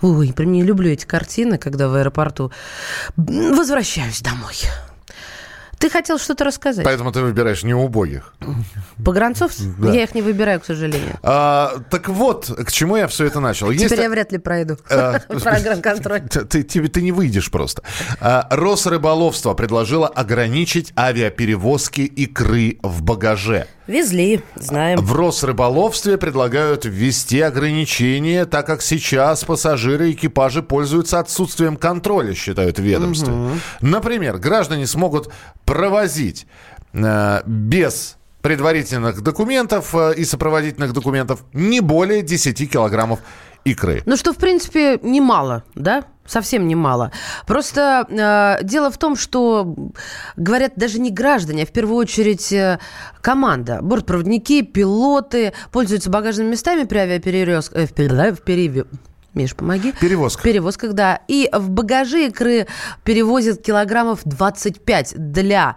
Ой, 0.00 0.32
прям 0.32 0.52
не 0.52 0.62
люблю 0.62 0.90
эти 0.90 1.06
картины, 1.06 1.58
когда 1.58 1.88
в 1.88 1.94
аэропорту 1.94 2.52
возвращаюсь 3.16 4.20
домой. 4.20 4.54
Ты 5.78 5.90
хотел 5.90 6.18
что-то 6.18 6.44
рассказать. 6.44 6.84
Поэтому 6.84 7.12
ты 7.12 7.20
выбираешь 7.20 7.62
не 7.62 7.72
убогих. 7.72 8.34
Погранцов? 9.04 9.52
Да. 9.78 9.92
Я 9.92 10.02
их 10.02 10.14
не 10.14 10.22
выбираю, 10.22 10.60
к 10.60 10.64
сожалению. 10.64 11.16
А, 11.22 11.76
так 11.90 12.08
вот, 12.08 12.46
к 12.46 12.72
чему 12.72 12.96
я 12.96 13.06
все 13.06 13.26
это 13.26 13.38
начал. 13.38 13.68
Теперь 13.68 13.82
Есть... 13.82 14.02
я 14.02 14.10
вряд 14.10 14.32
ли 14.32 14.38
пройду 14.38 14.76
а. 14.90 15.20
Ты, 16.48 16.62
ты, 16.64 16.88
ты 16.88 17.02
не 17.02 17.12
выйдешь 17.12 17.50
просто. 17.50 17.82
А, 18.20 18.48
Росрыболовство 18.50 19.54
предложило 19.54 20.08
ограничить 20.08 20.92
авиаперевозки 20.96 22.00
икры 22.00 22.78
в 22.82 23.02
багаже. 23.02 23.68
Везли, 23.88 24.42
знаем. 24.54 24.98
В 25.00 25.14
Росрыболовстве 25.14 26.18
предлагают 26.18 26.84
ввести 26.84 27.40
ограничения, 27.40 28.44
так 28.44 28.66
как 28.66 28.82
сейчас 28.82 29.44
пассажиры 29.44 30.10
и 30.10 30.12
экипажи 30.12 30.62
пользуются 30.62 31.18
отсутствием 31.18 31.76
контроля, 31.76 32.34
считают 32.34 32.78
ведомства. 32.78 33.32
Угу. 33.32 33.50
Например, 33.80 34.36
граждане 34.36 34.86
смогут 34.86 35.32
провозить 35.64 36.46
э, 36.92 37.40
без 37.46 38.17
предварительных 38.42 39.22
документов 39.22 39.94
э, 39.94 40.14
и 40.16 40.24
сопроводительных 40.24 40.92
документов 40.92 41.44
не 41.52 41.80
более 41.80 42.22
10 42.22 42.70
килограммов 42.70 43.20
икры. 43.64 44.02
Ну, 44.06 44.16
что, 44.16 44.32
в 44.32 44.36
принципе, 44.36 44.98
немало, 45.02 45.64
да? 45.74 46.04
Совсем 46.26 46.68
немало. 46.68 47.10
Просто 47.46 48.06
э, 48.08 48.64
дело 48.64 48.90
в 48.90 48.98
том, 48.98 49.16
что 49.16 49.74
говорят 50.36 50.72
даже 50.76 51.00
не 51.00 51.10
граждане, 51.10 51.62
а 51.62 51.66
в 51.66 51.72
первую 51.72 51.96
очередь 51.96 52.52
э, 52.52 52.78
команда. 53.22 53.80
Бортпроводники, 53.80 54.62
пилоты 54.62 55.54
пользуются 55.72 56.10
багажными 56.10 56.50
местами 56.50 56.84
при 56.84 56.98
авиаперевозке. 56.98 57.74
Э, 57.76 57.86
в, 57.86 58.36
в 58.36 58.42
переве... 58.42 58.84
Миш, 59.34 59.54
помоги. 59.54 59.92
Перевозка. 59.92 60.42
Перевозках, 60.42 60.92
да. 60.92 61.20
И 61.28 61.48
в 61.52 61.70
багаже 61.70 62.26
икры 62.26 62.66
перевозят 63.04 63.62
килограммов 63.62 64.20
25 64.24 65.14
для 65.16 65.76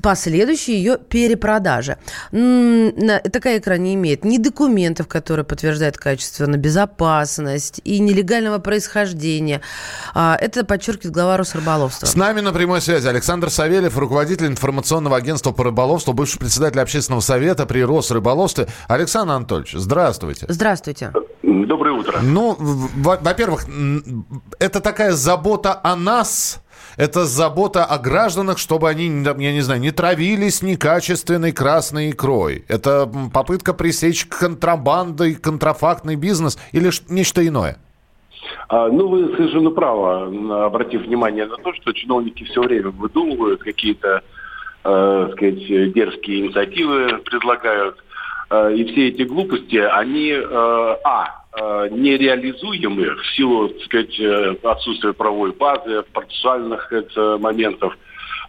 последующей 0.00 0.74
ее 0.74 0.96
перепродаже. 0.98 1.98
Такая 2.30 3.58
икра 3.58 3.76
не 3.76 3.94
имеет 3.94 4.24
ни 4.24 4.38
документов, 4.38 5.08
которые 5.08 5.44
подтверждают 5.44 5.98
качество 5.98 6.46
на 6.46 6.56
безопасность 6.56 7.80
и 7.84 7.98
нелегального 7.98 8.58
происхождения. 8.58 9.60
А, 10.14 10.36
это 10.40 10.64
подчеркивает 10.64 11.12
глава 11.14 11.36
Росрыболовства. 11.36 12.06
С 12.06 12.14
нами 12.14 12.40
на 12.40 12.52
прямой 12.52 12.80
связи 12.80 13.06
Александр 13.06 13.50
Савельев, 13.50 13.98
руководитель 13.98 14.46
информационного 14.46 15.16
агентства 15.16 15.52
по 15.52 15.64
рыболовству, 15.64 16.12
бывший 16.12 16.38
председатель 16.38 16.80
общественного 16.80 17.20
совета 17.20 17.66
при 17.66 17.84
Росрыболовстве. 17.84 18.68
Александр 18.88 19.34
Анатольевич, 19.34 19.74
здравствуйте. 19.74 20.46
Здравствуйте. 20.48 21.12
Доброе 21.42 21.92
утро. 21.94 22.20
Ну, 22.22 22.56
во-первых, 22.58 23.66
это 24.58 24.80
такая 24.80 25.12
забота 25.12 25.78
о 25.82 25.96
нас, 25.96 26.61
это 26.96 27.24
забота 27.24 27.84
о 27.84 27.98
гражданах, 27.98 28.58
чтобы 28.58 28.88
они, 28.88 29.06
я 29.06 29.52
не 29.52 29.60
знаю, 29.60 29.80
не 29.80 29.90
травились 29.90 30.62
некачественной 30.62 31.52
красной 31.52 32.10
икрой. 32.10 32.64
Это 32.68 33.10
попытка 33.32 33.74
пресечь 33.74 34.26
контрабандой, 34.26 35.34
контрафактный 35.34 36.16
бизнес 36.16 36.58
или 36.72 36.90
нечто 37.08 37.46
иное? 37.46 37.78
А, 38.68 38.88
ну, 38.88 39.08
вы 39.08 39.36
совершенно 39.36 39.70
правы, 39.70 40.64
обратив 40.64 41.02
внимание 41.02 41.46
на 41.46 41.56
то, 41.56 41.72
что 41.74 41.92
чиновники 41.92 42.44
все 42.44 42.62
время 42.62 42.90
выдумывают 42.90 43.62
какие-то, 43.62 44.22
э, 44.84 45.28
сказать, 45.32 45.92
дерзкие 45.92 46.46
инициативы, 46.46 47.18
предлагают. 47.18 48.02
Э, 48.50 48.74
и 48.74 48.84
все 48.84 49.08
эти 49.08 49.22
глупости, 49.22 49.76
они, 49.76 50.30
э, 50.30 50.96
а, 51.04 51.41
нереализуемы 51.54 53.16
в 53.16 53.26
силу, 53.36 53.68
так 53.68 53.82
сказать, 53.82 54.20
э, 54.20 54.56
отсутствия 54.62 55.12
правовой 55.12 55.52
базы, 55.52 56.02
процессуальных 56.12 56.90
это, 56.92 57.36
моментов. 57.38 57.96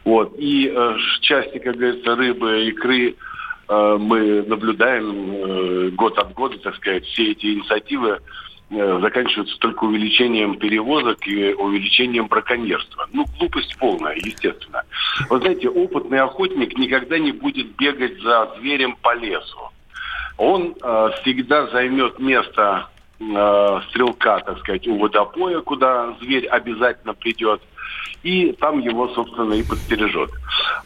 Вот. 0.05 0.35
И 0.37 0.71
э, 0.73 0.97
части, 1.21 1.57
как 1.59 1.75
говорится, 1.75 2.15
рыбы, 2.15 2.65
икры 2.65 3.15
э, 3.67 3.97
мы 3.99 4.43
наблюдаем 4.43 5.35
э, 5.35 5.89
год 5.89 6.17
от 6.17 6.33
года, 6.33 6.57
так 6.59 6.75
сказать, 6.75 7.05
все 7.07 7.31
эти 7.31 7.53
инициативы 7.53 8.19
э, 8.69 8.99
заканчиваются 9.01 9.57
только 9.59 9.83
увеличением 9.83 10.57
перевозок 10.57 11.27
и 11.27 11.53
увеличением 11.53 12.27
браконьерства. 12.27 13.09
Ну, 13.11 13.25
глупость 13.37 13.77
полная, 13.79 14.15
естественно. 14.15 14.83
Вы 15.29 15.39
знаете, 15.39 15.67
опытный 15.67 16.19
охотник 16.19 16.77
никогда 16.77 17.19
не 17.19 17.33
будет 17.33 17.75
бегать 17.75 18.21
за 18.21 18.55
зверем 18.59 18.95
по 19.01 19.13
лесу. 19.13 19.71
Он 20.37 20.73
э, 20.81 21.09
всегда 21.21 21.67
займет 21.67 22.17
место 22.19 22.89
э, 23.35 23.81
стрелка, 23.89 24.39
так 24.39 24.59
сказать, 24.59 24.87
у 24.87 24.97
водопоя, 24.97 25.61
куда 25.61 26.15
зверь 26.21 26.47
обязательно 26.47 27.13
придет. 27.13 27.61
и 28.23 28.53
там 28.53 28.79
его, 28.79 29.09
собственно, 29.09 29.53
и 29.53 29.63
подстережет. 29.63 30.31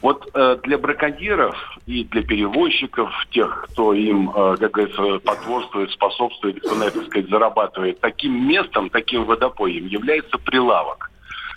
Вот 0.01 0.27
э, 0.33 0.57
для 0.63 0.77
браконьеров 0.77 1.55
и 1.85 2.03
для 2.03 2.23
перевозчиков, 2.23 3.11
тех, 3.31 3.67
кто 3.69 3.93
им, 3.93 4.29
э, 4.29 4.57
как 4.59 4.71
говорится, 4.71 5.19
потворствует, 5.19 5.91
способствует, 5.91 6.59
кто 6.59 6.75
на 6.75 6.85
это, 6.85 7.03
сказать, 7.05 7.29
зарабатывает, 7.29 7.99
таким 7.99 8.47
местом, 8.47 8.89
таким 8.89 9.25
водопоем 9.25 9.85
является 9.87 10.37
прилавок. 10.37 11.11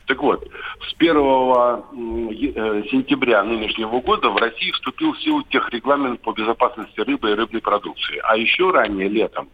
Так 0.06 0.22
вот, 0.22 0.44
с 0.88 0.94
1 0.98 1.16
э, 1.16 2.82
сентября 2.90 3.44
нынешнего 3.44 4.00
года 4.00 4.30
в 4.30 4.36
России 4.36 4.72
вступил 4.72 5.12
в 5.12 5.22
силу 5.22 5.42
техрегламент 5.44 6.20
по 6.20 6.32
безопасности 6.32 7.00
рыбы 7.00 7.30
и 7.30 7.34
рыбной 7.34 7.60
продукции. 7.60 8.20
А 8.24 8.36
еще 8.36 8.70
ранее, 8.70 9.08
летом, 9.08 9.48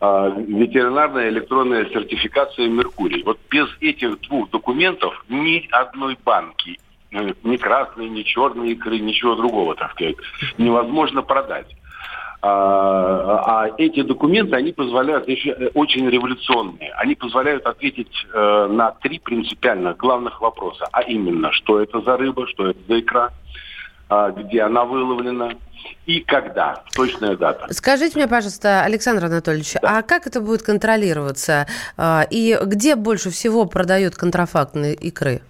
ветеринарная 0.00 1.28
электронная 1.28 1.84
сертификация 1.86 2.68
Меркурий. 2.68 3.22
Вот 3.22 3.38
без 3.50 3.68
этих 3.80 4.20
двух 4.22 4.50
документов 4.50 5.24
ни 5.28 5.68
одной 5.70 6.16
банки, 6.24 6.78
э, 7.12 7.32
ни 7.42 7.56
красной, 7.56 8.08
ни 8.08 8.22
черной 8.22 8.72
икры, 8.72 8.98
ничего 8.98 9.34
другого, 9.34 9.74
так 9.74 9.92
сказать, 9.92 10.16
невозможно 10.56 11.22
продать. 11.22 11.76
А, 12.42 13.64
а 13.64 13.74
эти 13.76 14.00
документы, 14.00 14.56
они 14.56 14.72
позволяют, 14.72 15.28
еще 15.28 15.52
очень 15.74 16.08
революционные, 16.08 16.90
они 16.94 17.14
позволяют 17.14 17.66
ответить 17.66 18.26
э, 18.32 18.66
на 18.70 18.92
три 18.92 19.18
принципиально 19.18 19.92
главных 19.92 20.40
вопроса. 20.40 20.88
А 20.92 21.02
именно, 21.02 21.52
что 21.52 21.80
это 21.80 22.00
за 22.00 22.16
рыба, 22.16 22.46
что 22.46 22.68
это 22.68 22.78
за 22.88 23.00
икра, 23.00 23.30
где 24.10 24.62
она 24.62 24.84
выловлена, 24.84 25.52
и 26.06 26.20
когда, 26.20 26.82
точная 26.94 27.36
дата. 27.36 27.72
Скажите 27.72 28.16
мне, 28.16 28.26
пожалуйста, 28.26 28.82
Александр 28.82 29.26
Анатольевич, 29.26 29.74
да. 29.80 29.98
а 29.98 30.02
как 30.02 30.26
это 30.26 30.40
будет 30.40 30.62
контролироваться? 30.62 31.66
Э, 31.96 32.22
и 32.30 32.58
где 32.62 32.96
больше 32.96 33.30
всего 33.30 33.66
продают 33.66 34.16
контрафактные 34.16 34.94
икры? 34.94 35.42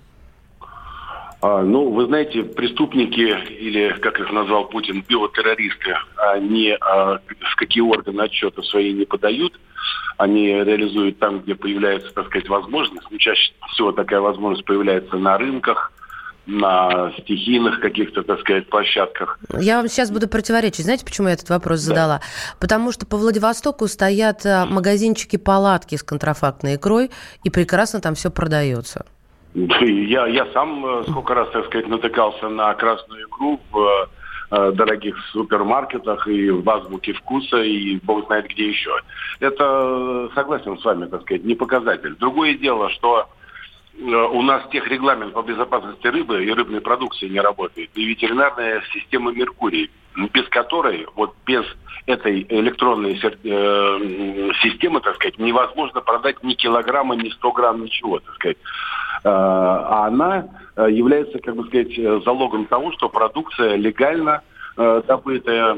А, 1.43 1.63
ну, 1.63 1.91
вы 1.91 2.05
знаете, 2.07 2.43
преступники, 2.43 3.21
или, 3.21 3.97
как 4.01 4.21
их 4.21 4.31
назвал 4.31 4.67
Путин, 4.67 5.03
биотеррористы, 5.09 5.97
они 6.17 6.77
а, 6.81 7.19
в 7.41 7.57
какие 7.57 7.83
органы 7.83 8.23
отчета 8.23 8.63
свои 8.63 8.93
не 8.93 9.07
подают. 9.07 9.59
Они 10.19 10.49
реализуют 10.49 11.19
там, 11.19 11.41
где 11.41 11.55
появляется, 11.55 12.13
так 12.13 12.27
сказать, 12.27 12.51
возможность. 12.51 13.07
Ну, 13.11 13.17
чаще 13.17 13.55
всего 13.73 13.93
такая 13.93 14.21
возможность 14.21 14.67
появляется 14.67 15.17
на 15.17 15.39
рынках, 15.39 15.93
на 16.51 17.13
стихийных 17.19 17.81
каких-то, 17.81 18.23
так 18.23 18.41
сказать, 18.41 18.69
площадках. 18.69 19.39
Я 19.59 19.77
вам 19.77 19.89
сейчас 19.89 20.11
буду 20.11 20.29
противоречить. 20.29 20.85
Знаете, 20.85 21.05
почему 21.05 21.29
я 21.29 21.35
этот 21.35 21.49
вопрос 21.49 21.81
задала? 21.81 22.19
Да. 22.19 22.23
Потому 22.59 22.93
что 22.93 23.07
по 23.07 23.17
Владивостоку 23.17 23.87
стоят 23.87 24.45
а, 24.45 24.67
магазинчики-палатки 24.67 25.95
с 25.95 26.03
контрафактной 26.03 26.77
икрой, 26.77 27.11
и 27.45 27.51
прекрасно 27.51 28.01
там 28.01 28.15
все 28.15 28.31
продается. 28.31 29.07
Я, 29.55 30.27
я 30.27 30.47
сам 30.53 30.85
э, 30.87 31.03
сколько 31.09 31.35
раз, 31.35 31.49
так 31.51 31.67
сказать, 31.67 31.89
натыкался 31.89 32.49
на 32.49 32.73
красную 32.75 33.27
икру 33.27 33.61
в 33.73 34.09
э, 34.51 34.73
дорогих 34.73 35.17
супермаркетах 35.33 36.29
и 36.29 36.51
в 36.51 36.69
азбуке 36.71 37.13
вкуса, 37.15 37.59
и 37.59 37.97
бог 37.97 38.27
знает 38.27 38.47
где 38.47 38.69
еще. 38.69 38.91
Это, 39.41 39.65
э, 39.65 40.29
согласен 40.35 40.79
с 40.79 40.85
вами, 40.85 41.07
так 41.07 41.23
сказать, 41.23 41.45
не 41.45 41.55
показатель. 41.55 42.15
Другое 42.17 42.55
дело, 42.55 42.91
что 42.91 43.29
у 44.01 44.43
нас 44.43 44.63
техрегламент 44.71 45.35
по 45.35 45.43
безопасности 45.43 46.07
рыбы 46.07 46.45
и 46.45 46.53
рыбной 46.53 46.81
продукции 46.81 47.29
не 47.29 47.41
работает. 47.41 47.91
И 47.95 48.05
ветеринарная 48.05 48.83
система 48.93 49.33
Меркурий, 49.33 49.91
без 50.33 50.49
которой, 50.49 51.07
вот 51.15 51.35
без 51.47 51.65
этой 52.07 52.47
электронной 52.49 53.17
системы, 54.63 55.01
так 55.01 55.17
сказать, 55.17 55.39
невозможно 55.39 56.01
продать 56.01 56.43
ни 56.43 56.55
килограмма, 56.55 57.15
ни 57.17 57.29
100 57.29 57.53
грамм, 57.53 57.85
ничего, 57.85 58.21
так 58.21 58.35
сказать. 58.35 58.57
Э, 59.23 59.29
а 59.29 60.07
она 60.07 60.47
э, 60.77 60.87
является, 60.91 61.39
как 61.39 61.57
бы 61.57 61.67
сказать, 61.67 61.99
э, 61.99 62.21
залогом 62.25 62.67
того, 62.67 62.93
что 62.93 63.09
продукция 63.09 63.77
легально 63.77 64.43
добытая, 65.07 65.75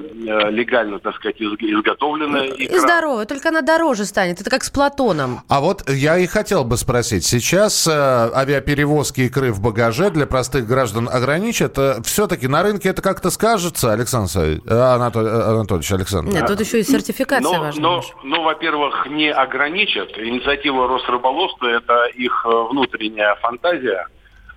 легально, 0.50 0.98
так 0.98 1.16
сказать, 1.16 1.40
изготовленная. 1.40 2.48
И 2.48 2.78
здоровая, 2.78 3.24
только 3.24 3.48
она 3.48 3.62
дороже 3.62 4.04
станет. 4.04 4.40
Это 4.40 4.50
как 4.50 4.62
с 4.62 4.70
Платоном. 4.70 5.40
А 5.48 5.60
вот 5.60 5.88
я 5.88 6.18
и 6.18 6.26
хотел 6.26 6.64
бы 6.64 6.76
спросить. 6.76 7.24
Сейчас 7.24 7.86
э, 7.86 7.90
авиаперевозки 7.90 9.22
икры 9.22 9.52
в 9.52 9.60
багаже 9.60 10.10
для 10.10 10.26
простых 10.26 10.66
граждан 10.66 11.08
ограничат. 11.12 11.78
Все-таки 12.04 12.46
на 12.48 12.62
рынке 12.62 12.90
это 12.90 13.02
как-то 13.02 13.30
скажется, 13.30 13.92
Александр 13.92 14.60
Анатоль, 14.68 15.28
Анатольевич, 15.28 15.92
Александр? 15.92 16.32
Нет, 16.32 16.46
тут 16.46 16.60
еще 16.60 16.80
и 16.80 16.82
сертификация 16.82 17.58
но, 17.58 17.64
важна. 17.64 17.82
Но, 17.82 18.02
ну, 18.22 18.42
во-первых, 18.42 19.06
не 19.08 19.32
ограничат. 19.32 20.16
Инициатива 20.16 20.86
Росрыболовства– 20.86 21.66
это 21.66 22.06
их 22.14 22.44
внутренняя 22.44 23.34
фантазия. 23.36 24.06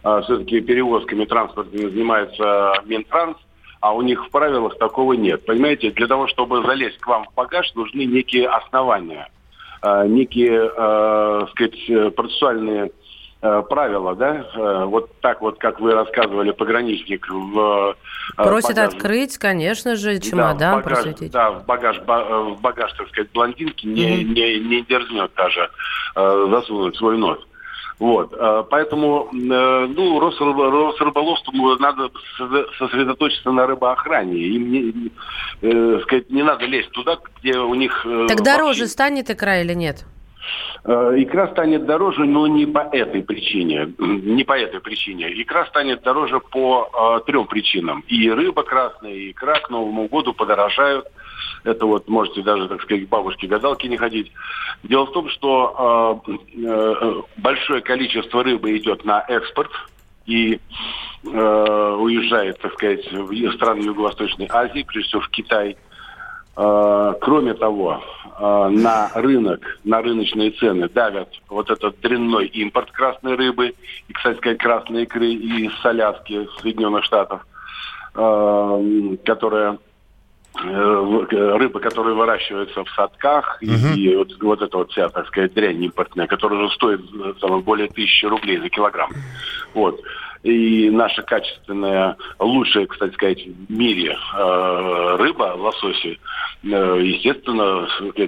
Все-таки 0.01 0.61
перевозками 0.61 1.25
транспортными 1.25 1.89
занимается 1.89 2.73
Минтранс 2.85 3.37
а 3.85 3.91
у 3.91 4.01
них 4.01 4.25
в 4.25 4.31
правилах 4.31 4.79
такого 4.79 5.13
нет. 5.13 5.45
Понимаете, 5.45 5.91
для 5.91 6.07
того, 6.07 6.27
чтобы 6.27 6.65
залезть 6.65 6.97
к 6.97 7.05
вам 7.05 7.25
в 7.25 7.33
багаж, 7.35 7.71
нужны 7.75 8.05
некие 8.05 8.47
основания, 8.47 9.29
э, 9.83 10.07
некие, 10.07 10.71
э, 10.75 11.45
сказать, 11.51 12.15
процессуальные 12.15 12.89
э, 13.43 13.63
правила, 13.69 14.15
да, 14.15 14.43
э, 14.55 14.85
вот 14.85 15.11
так 15.21 15.39
вот, 15.41 15.59
как 15.59 15.79
вы 15.79 15.93
рассказывали, 15.93 16.49
пограничник 16.49 17.29
в 17.29 17.95
э, 18.39 18.43
Просит 18.43 18.75
багаж... 18.75 18.95
открыть, 18.95 19.37
конечно 19.37 19.95
же, 19.95 20.19
чемодан 20.19 20.57
да, 20.57 20.71
в 20.71 20.83
багаж, 20.83 21.03
просветить. 21.03 21.31
Да, 21.31 21.51
в 21.51 21.65
багаж, 21.67 21.99
в 21.99 22.57
багаж, 22.61 22.91
так 22.93 23.07
сказать, 23.09 23.31
блондинки 23.33 23.85
mm-hmm. 23.85 23.93
не, 23.93 24.23
не, 24.23 24.59
не 24.61 24.81
дерзнет 24.81 25.29
даже 25.37 25.69
э, 26.15 26.47
засунуть 26.49 26.95
свой 26.95 27.19
нос. 27.19 27.37
Вот, 27.97 28.33
э, 28.33 28.63
поэтому, 28.69 29.29
э, 29.31 29.87
ну, 29.87 30.19
Росрыболовству 30.19 31.77
надо 31.79 32.09
сосредоточиться 32.77 33.51
на 33.51 33.65
рыбоохране. 33.65 34.37
Им 34.37 34.71
не, 34.71 35.11
э, 35.61 35.99
сказать, 36.03 36.29
не 36.29 36.43
надо 36.43 36.65
лезть 36.65 36.91
туда, 36.91 37.17
где 37.39 37.57
у 37.57 37.73
них... 37.73 38.05
Так 38.27 38.43
дороже 38.43 38.81
вообще... 38.81 38.87
станет 38.87 39.29
икра 39.29 39.61
или 39.61 39.73
нет? 39.73 40.05
Икра 40.83 41.47
станет 41.47 41.85
дороже, 41.85 42.25
но 42.25 42.45
не 42.45 42.67
по 42.67 42.79
этой 42.79 43.23
причине. 43.23 43.93
Не 43.97 44.43
по 44.43 44.53
этой 44.53 44.79
причине. 44.79 45.41
Икра 45.41 45.65
станет 45.65 46.03
дороже 46.03 46.39
по 46.39 46.89
э, 46.93 47.25
трем 47.25 47.47
причинам. 47.47 48.03
И 48.07 48.29
рыба 48.29 48.63
красная, 48.63 49.13
и 49.13 49.31
икра 49.31 49.55
к 49.59 49.69
Новому 49.69 50.07
году 50.07 50.33
подорожают. 50.33 51.07
Это 51.63 51.85
вот 51.85 52.07
можете 52.07 52.41
даже, 52.41 52.67
так 52.67 52.81
сказать, 52.81 53.07
бабушки-гадалки 53.07 53.87
не 53.87 53.97
ходить. 53.97 54.31
Дело 54.83 55.05
в 55.05 55.11
том, 55.11 55.29
что 55.29 56.21
э, 56.27 56.31
э, 56.63 57.21
большое 57.37 57.81
количество 57.81 58.43
рыбы 58.43 58.77
идет 58.77 59.03
на 59.05 59.23
экспорт 59.27 59.71
и 60.25 60.59
э, 61.23 61.95
уезжает, 61.99 62.59
так 62.59 62.73
сказать, 62.73 63.11
в 63.11 63.51
страны 63.53 63.81
Юго-Восточной 63.81 64.47
Азии, 64.51 64.85
прежде 64.87 65.09
всего 65.09 65.21
в 65.21 65.29
Китай. 65.29 65.77
Э, 66.57 67.13
кроме 67.19 67.53
того, 67.53 68.01
э, 68.39 68.67
на 68.69 69.11
рынок, 69.13 69.79
на 69.83 70.01
рыночные 70.01 70.51
цены 70.51 70.87
давят 70.87 71.29
вот 71.49 71.69
этот 71.69 71.99
дрянной 71.99 72.45
импорт 72.47 72.91
красной 72.91 73.35
рыбы 73.35 73.73
и, 74.07 74.13
кстати 74.13 74.37
сказать, 74.37 74.57
красной 74.59 75.03
икры 75.03 75.27
из 75.27 75.73
Соляски, 75.81 76.47
Соединенных 76.61 77.03
Штатов, 77.03 77.45
э, 78.15 79.17
которая 79.25 79.79
Э, 80.63 81.57
рыба, 81.57 81.79
которая 81.79 82.13
выращивается 82.13 82.83
в 82.85 82.89
садках, 82.91 83.61
uh-huh. 83.61 83.93
и, 83.95 84.11
и 84.11 84.15
вот, 84.15 84.31
вот 84.41 84.61
эта 84.61 84.77
вот 84.77 84.91
вся, 84.91 85.09
так 85.09 85.27
сказать, 85.27 85.53
дрянь 85.53 85.83
импортная, 85.83 86.27
которая 86.27 86.59
уже 86.61 86.73
стоит 86.75 87.01
там, 87.41 87.61
более 87.61 87.89
тысячи 87.89 88.25
рублей 88.25 88.59
за 88.59 88.69
килограмм. 88.69 89.11
Вот. 89.73 89.99
И 90.45 90.91
наша 90.91 91.23
качественная, 91.23 92.17
лучшая, 92.37 92.85
кстати 92.85 93.15
сказать, 93.15 93.39
в 93.47 93.71
мире 93.71 94.15
э, 94.37 95.15
рыба, 95.17 95.55
лососи, 95.57 96.19
э, 96.63 96.67
естественно, 97.01 97.87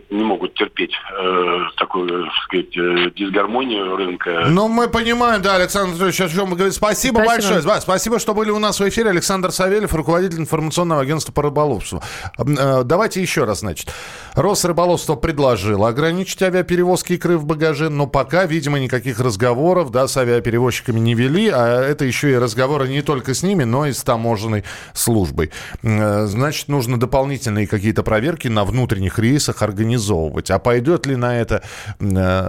не 0.10 0.24
могут 0.24 0.56
терпеть 0.56 0.94
э, 1.16 1.60
такую, 1.78 2.26
так 2.26 2.34
сказать, 2.46 3.14
дисгармонию 3.14 3.96
рынка. 3.96 4.46
Ну, 4.50 4.68
мы 4.68 4.90
понимаем, 4.90 5.44
да, 5.44 5.58
Александр 5.58 5.90
Анатольевич, 5.90 6.22
о 6.22 6.30
чем 6.30 6.46
мы 6.46 6.56
говорим. 6.56 6.72
Спасибо, 6.72 7.18
спасибо. 7.18 7.36
большое. 7.36 7.62
Да, 7.62 7.82
спасибо, 7.82 8.18
что 8.18 8.34
были 8.34 8.50
у 8.50 8.58
нас 8.58 8.80
в 8.80 8.90
эфире. 8.90 9.12
Александр 9.12 9.52
Савельев, 9.52 9.94
руководитель 9.94 10.40
информационного 10.40 11.02
агентства 11.02 11.32
по 11.32 11.44
рыболовству. 11.44 12.02
Давайте 12.36 13.22
еще 13.22 13.44
раз, 13.44 13.60
значит. 13.60 13.94
Росрыболовство 14.34 15.16
предложило 15.16 15.90
ограничить 15.90 16.42
авиаперевозки 16.42 17.14
икры 17.14 17.38
в 17.38 17.46
багаже, 17.46 17.90
но 17.90 18.08
пока, 18.08 18.46
видимо, 18.48 18.80
никаких 18.80 19.20
разговоров 19.20 19.92
да, 19.92 20.08
с 20.08 20.18
авиаперевозчиками 20.18 21.00
не 21.00 21.14
вели, 21.14 21.50
а 21.50 21.84
это 21.84 22.07
еще 22.08 22.32
и 22.32 22.38
разговоры 22.38 22.88
не 22.88 23.02
только 23.02 23.34
с 23.34 23.44
ними, 23.44 23.64
но 23.64 23.86
и 23.86 23.94
с 23.94 24.04
таможенной 24.04 24.64
службой. 24.94 25.52
Значит, 25.82 26.68
нужно 26.68 27.00
дополнительные 27.00 27.68
какие-то 27.68 28.04
проверки 28.04 28.48
на 28.48 28.66
внутренних 28.66 29.20
рейсах 29.20 29.62
организовывать. 29.62 30.50
А 30.52 30.60
пойдет 30.60 31.06
ли 31.06 31.16
на 31.16 31.40
это, 31.40 31.64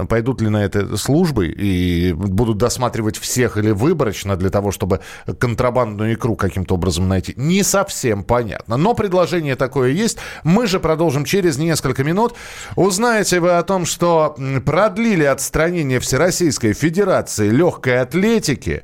пойдут 0.08 0.40
ли 0.40 0.48
на 0.48 0.64
это 0.64 0.96
службы 0.96 1.48
и 1.48 2.12
будут 2.12 2.58
досматривать 2.58 3.18
всех 3.18 3.56
или 3.56 3.70
выборочно 3.70 4.36
для 4.36 4.50
того, 4.50 4.70
чтобы 4.70 5.00
контрабандную 5.38 6.14
икру 6.14 6.36
каким-то 6.36 6.74
образом 6.74 7.08
найти? 7.08 7.34
Не 7.36 7.62
совсем 7.62 8.24
понятно. 8.24 8.76
Но 8.76 8.94
предложение 8.94 9.56
такое 9.56 9.90
есть. 9.90 10.18
Мы 10.44 10.66
же 10.66 10.80
продолжим 10.80 11.24
через 11.24 11.58
несколько 11.58 12.04
минут. 12.04 12.34
Узнаете 12.76 13.40
вы 13.40 13.50
о 13.52 13.62
том, 13.62 13.84
что 13.86 14.36
продлили 14.64 15.24
отстранение 15.24 16.00
Всероссийской 16.00 16.72
Федерации 16.72 17.50
легкой 17.50 18.00
атлетики. 18.00 18.82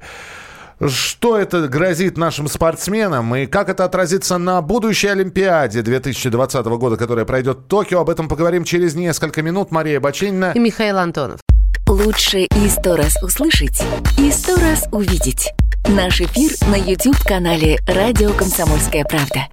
Что 0.87 1.39
это 1.39 1.67
грозит 1.67 2.19
нашим 2.19 2.47
спортсменам 2.47 3.35
и 3.35 3.47
как 3.47 3.71
это 3.71 3.85
отразится 3.85 4.37
на 4.37 4.61
будущей 4.61 5.09
Олимпиаде 5.09 5.81
2020 5.81 6.67
года, 6.67 6.99
которая 6.99 7.25
пройдет 7.25 7.59
в 7.59 7.63
Токио? 7.69 8.01
Об 8.01 8.11
этом 8.11 8.29
поговорим 8.29 8.65
через 8.65 8.95
несколько 8.95 9.41
минут. 9.41 9.71
Мария 9.71 9.99
Баченина 9.99 10.53
и 10.55 10.59
Михаил 10.59 10.99
Антонов. 10.99 11.41
Лучше 11.89 12.41
и 12.41 12.69
сто 12.69 12.97
раз 12.97 13.23
услышать, 13.23 13.83
и 14.19 14.31
сто 14.31 14.57
раз 14.57 14.87
увидеть. 14.93 15.53
Наш 15.89 16.21
эфир 16.21 16.51
на 16.69 16.77
YouTube-канале 16.77 17.79
«Радио 17.87 18.33
Комсомольская 18.33 19.05
правда». 19.05 19.47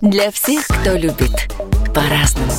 Для 0.00 0.32
всех, 0.32 0.66
кто 0.66 0.94
любит 0.94 1.48
по-разному. 1.94 2.52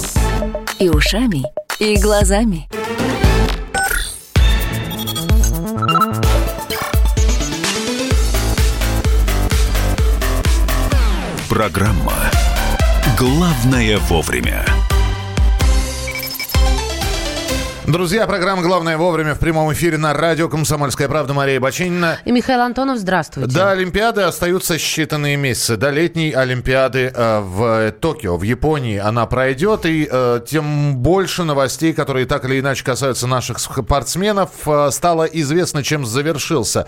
И 0.79 0.89
ушами, 0.89 1.43
и 1.79 1.97
глазами. 1.97 2.69
Программа 11.53 12.15
«Главное 13.15 13.99
вовремя». 13.99 14.65
Друзья, 17.85 18.25
программа 18.25 18.63
«Главное 18.63 18.97
вовремя» 18.97 19.35
в 19.35 19.39
прямом 19.39 19.71
эфире 19.71 19.99
на 19.99 20.15
радио 20.15 20.49
«Комсомольская 20.49 21.07
правда» 21.07 21.35
Мария 21.35 21.59
Бачинина. 21.59 22.17
И 22.25 22.31
Михаил 22.31 22.61
Антонов, 22.61 22.97
здравствуйте. 22.97 23.53
До 23.53 23.69
Олимпиады 23.69 24.23
остаются 24.23 24.77
считанные 24.77 25.35
месяцы. 25.35 25.77
До 25.77 25.91
летней 25.91 26.31
Олимпиады 26.31 27.11
э, 27.13 27.39
в 27.41 27.91
Токио, 27.99 28.37
в 28.37 28.41
Японии 28.41 28.97
она 28.97 29.27
пройдет. 29.27 29.85
И 29.85 30.09
э, 30.11 30.39
тем 30.47 30.97
больше 30.97 31.43
новостей, 31.43 31.93
которые 31.93 32.25
так 32.25 32.45
или 32.45 32.61
иначе 32.61 32.83
касаются 32.83 33.27
наших 33.27 33.59
спортсменов, 33.59 34.49
э, 34.65 34.89
стало 34.89 35.25
известно, 35.25 35.83
чем 35.83 36.03
завершился 36.03 36.87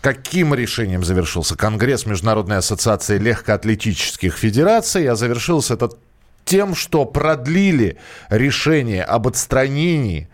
каким 0.00 0.54
решением 0.54 1.04
завершился 1.04 1.56
Конгресс 1.56 2.06
Международной 2.06 2.58
ассоциации 2.58 3.18
легкоатлетических 3.18 4.34
федераций, 4.34 5.08
а 5.08 5.16
завершился 5.16 5.74
этот 5.74 5.98
тем, 6.44 6.74
что 6.74 7.04
продлили 7.04 7.98
решение 8.30 9.04
об 9.04 9.26
отстранении 9.26 10.28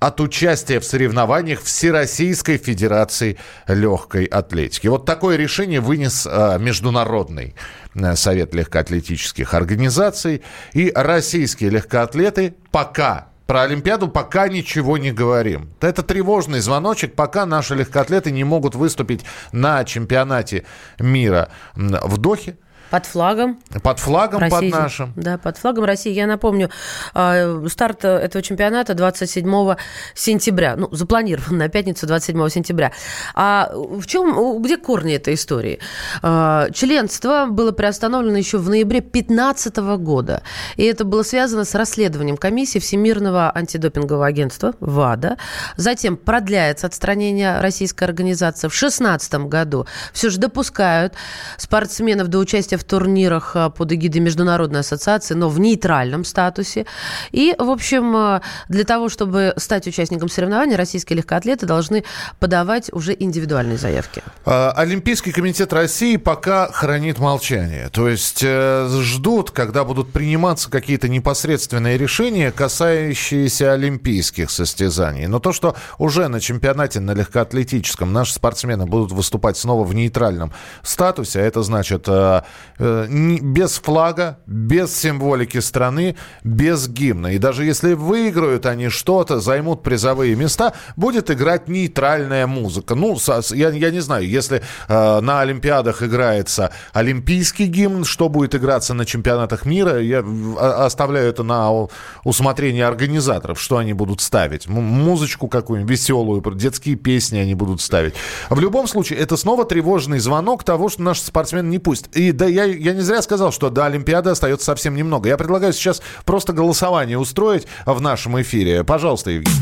от 0.00 0.20
участия 0.20 0.80
в 0.80 0.84
соревнованиях 0.84 1.60
Всероссийской 1.62 2.56
Федерации 2.56 3.36
Легкой 3.66 4.24
Атлетики. 4.26 4.86
Вот 4.86 5.04
такое 5.04 5.36
решение 5.36 5.80
вынес 5.80 6.26
э, 6.26 6.58
Международный 6.60 7.54
э, 7.94 8.14
Совет 8.14 8.54
легкоатлетических 8.54 9.54
организаций. 9.54 10.42
И 10.72 10.92
российские 10.94 11.70
легкоатлеты 11.70 12.54
пока 12.70 13.28
про 13.48 13.62
Олимпиаду 13.62 14.08
пока 14.08 14.46
ничего 14.46 14.98
не 14.98 15.10
говорим. 15.10 15.70
Это 15.80 16.02
тревожный 16.02 16.60
звоночек, 16.60 17.14
пока 17.14 17.46
наши 17.46 17.74
легкоатлеты 17.74 18.30
не 18.30 18.44
могут 18.44 18.74
выступить 18.74 19.24
на 19.52 19.84
чемпионате 19.84 20.66
мира 20.98 21.48
в 21.74 22.18
Дохе. 22.18 22.58
Под 22.90 23.04
флагом. 23.04 23.58
Под 23.82 23.98
флагом, 23.98 24.40
России. 24.40 24.70
под 24.70 24.80
нашим. 24.80 25.12
Да, 25.14 25.36
под 25.36 25.58
флагом 25.58 25.84
России. 25.84 26.12
Я 26.12 26.26
напомню, 26.26 26.70
а, 27.12 27.64
старт 27.68 28.04
этого 28.04 28.42
чемпионата 28.42 28.94
27 28.94 29.76
сентября. 30.14 30.76
Ну, 30.76 30.88
запланирован 30.92 31.58
на 31.58 31.68
пятницу 31.68 32.06
27 32.06 32.48
сентября. 32.48 32.92
А 33.34 33.70
в 33.74 34.06
чем, 34.06 34.62
где 34.62 34.78
корни 34.78 35.14
этой 35.14 35.34
истории? 35.34 35.80
А, 36.22 36.70
членство 36.70 37.46
было 37.50 37.72
приостановлено 37.72 38.38
еще 38.38 38.56
в 38.58 38.70
ноябре 38.70 39.00
2015 39.00 39.76
года. 39.98 40.42
И 40.76 40.84
это 40.84 41.04
было 41.04 41.22
связано 41.22 41.64
с 41.64 41.74
расследованием 41.74 42.38
комиссии 42.38 42.78
Всемирного 42.78 43.52
антидопингового 43.54 44.26
агентства 44.26 44.74
ВАДА. 44.80 45.36
Затем 45.76 46.16
продляется 46.16 46.86
отстранение 46.86 47.60
российской 47.60 48.04
организации. 48.04 48.68
В 48.68 48.78
2016 48.78 49.34
году 49.46 49.86
все 50.12 50.30
же 50.30 50.38
допускают 50.38 51.12
спортсменов 51.58 52.28
до 52.28 52.38
участия 52.38 52.77
в 52.78 52.84
турнирах 52.84 53.54
э, 53.54 53.70
под 53.70 53.92
эгидой 53.92 54.20
Международной 54.20 54.80
ассоциации, 54.80 55.34
но 55.34 55.48
в 55.48 55.60
нейтральном 55.60 56.24
статусе. 56.24 56.86
И, 57.32 57.54
в 57.58 57.70
общем, 57.70 58.16
э, 58.16 58.40
для 58.68 58.84
того, 58.84 59.08
чтобы 59.08 59.54
стать 59.56 59.86
участником 59.86 60.28
соревнований, 60.28 60.76
российские 60.76 61.18
легкоатлеты 61.18 61.66
должны 61.66 62.04
подавать 62.40 62.92
уже 62.92 63.14
индивидуальные 63.18 63.78
заявки. 63.78 64.22
А, 64.44 64.72
Олимпийский 64.76 65.32
комитет 65.32 65.72
России 65.72 66.16
пока 66.16 66.68
хранит 66.72 67.18
молчание. 67.18 67.88
То 67.90 68.08
есть 68.08 68.42
э, 68.42 68.88
ждут, 69.02 69.50
когда 69.50 69.84
будут 69.84 70.12
приниматься 70.12 70.70
какие-то 70.70 71.08
непосредственные 71.08 71.98
решения, 71.98 72.50
касающиеся 72.50 73.72
олимпийских 73.72 74.50
состязаний. 74.50 75.26
Но 75.26 75.38
то, 75.38 75.52
что 75.52 75.76
уже 75.98 76.28
на 76.28 76.40
чемпионате 76.40 77.00
на 77.00 77.12
легкоатлетическом 77.12 78.12
наши 78.12 78.34
спортсмены 78.34 78.86
будут 78.86 79.12
выступать 79.12 79.56
снова 79.56 79.84
в 79.84 79.94
нейтральном 79.94 80.52
статусе, 80.82 81.40
а 81.40 81.42
это 81.42 81.62
значит 81.62 82.08
Э, 82.08 82.42
без 82.78 83.78
флага, 83.78 84.38
без 84.46 84.96
символики 84.96 85.58
страны, 85.58 86.16
без 86.44 86.88
гимна. 86.88 87.28
И 87.28 87.38
даже 87.38 87.64
если 87.64 87.94
выиграют 87.94 88.66
они 88.66 88.88
что-то, 88.88 89.40
займут 89.40 89.82
призовые 89.82 90.36
места, 90.36 90.74
будет 90.96 91.30
играть 91.30 91.68
нейтральная 91.68 92.46
музыка. 92.46 92.94
Ну, 92.94 93.18
я, 93.50 93.70
я 93.70 93.90
не 93.90 94.00
знаю, 94.00 94.28
если 94.28 94.62
э, 94.88 95.20
на 95.20 95.40
Олимпиадах 95.40 96.02
играется 96.02 96.70
олимпийский 96.92 97.66
гимн, 97.66 98.04
что 98.04 98.28
будет 98.28 98.54
играться 98.54 98.94
на 98.94 99.04
чемпионатах 99.04 99.64
мира, 99.66 100.00
я 100.00 100.24
оставляю 100.58 101.28
это 101.28 101.42
на 101.42 101.88
усмотрение 102.24 102.86
организаторов, 102.86 103.60
что 103.60 103.78
они 103.78 103.92
будут 103.92 104.20
ставить. 104.20 104.68
Музычку 104.68 105.48
какую-нибудь 105.48 105.90
веселую, 105.90 106.42
детские 106.54 106.96
песни 106.96 107.38
они 107.38 107.54
будут 107.54 107.80
ставить. 107.80 108.14
В 108.50 108.60
любом 108.60 108.86
случае, 108.86 109.18
это 109.18 109.36
снова 109.36 109.64
тревожный 109.64 110.18
звонок 110.18 110.64
того, 110.64 110.88
что 110.88 111.02
наши 111.02 111.22
спортсмены 111.22 111.68
не 111.68 111.78
пусть. 111.78 112.08
И 112.14 112.32
да, 112.32 112.46
я 112.46 112.67
я 112.76 112.94
не 112.94 113.00
зря 113.00 113.22
сказал, 113.22 113.52
что 113.52 113.70
до 113.70 113.86
Олимпиады 113.86 114.30
остается 114.30 114.66
совсем 114.66 114.94
немного. 114.94 115.28
Я 115.28 115.36
предлагаю 115.36 115.72
сейчас 115.72 116.02
просто 116.24 116.52
голосование 116.52 117.18
устроить 117.18 117.66
в 117.86 118.00
нашем 118.00 118.40
эфире. 118.40 118.84
Пожалуйста, 118.84 119.30
Евгений. 119.30 119.58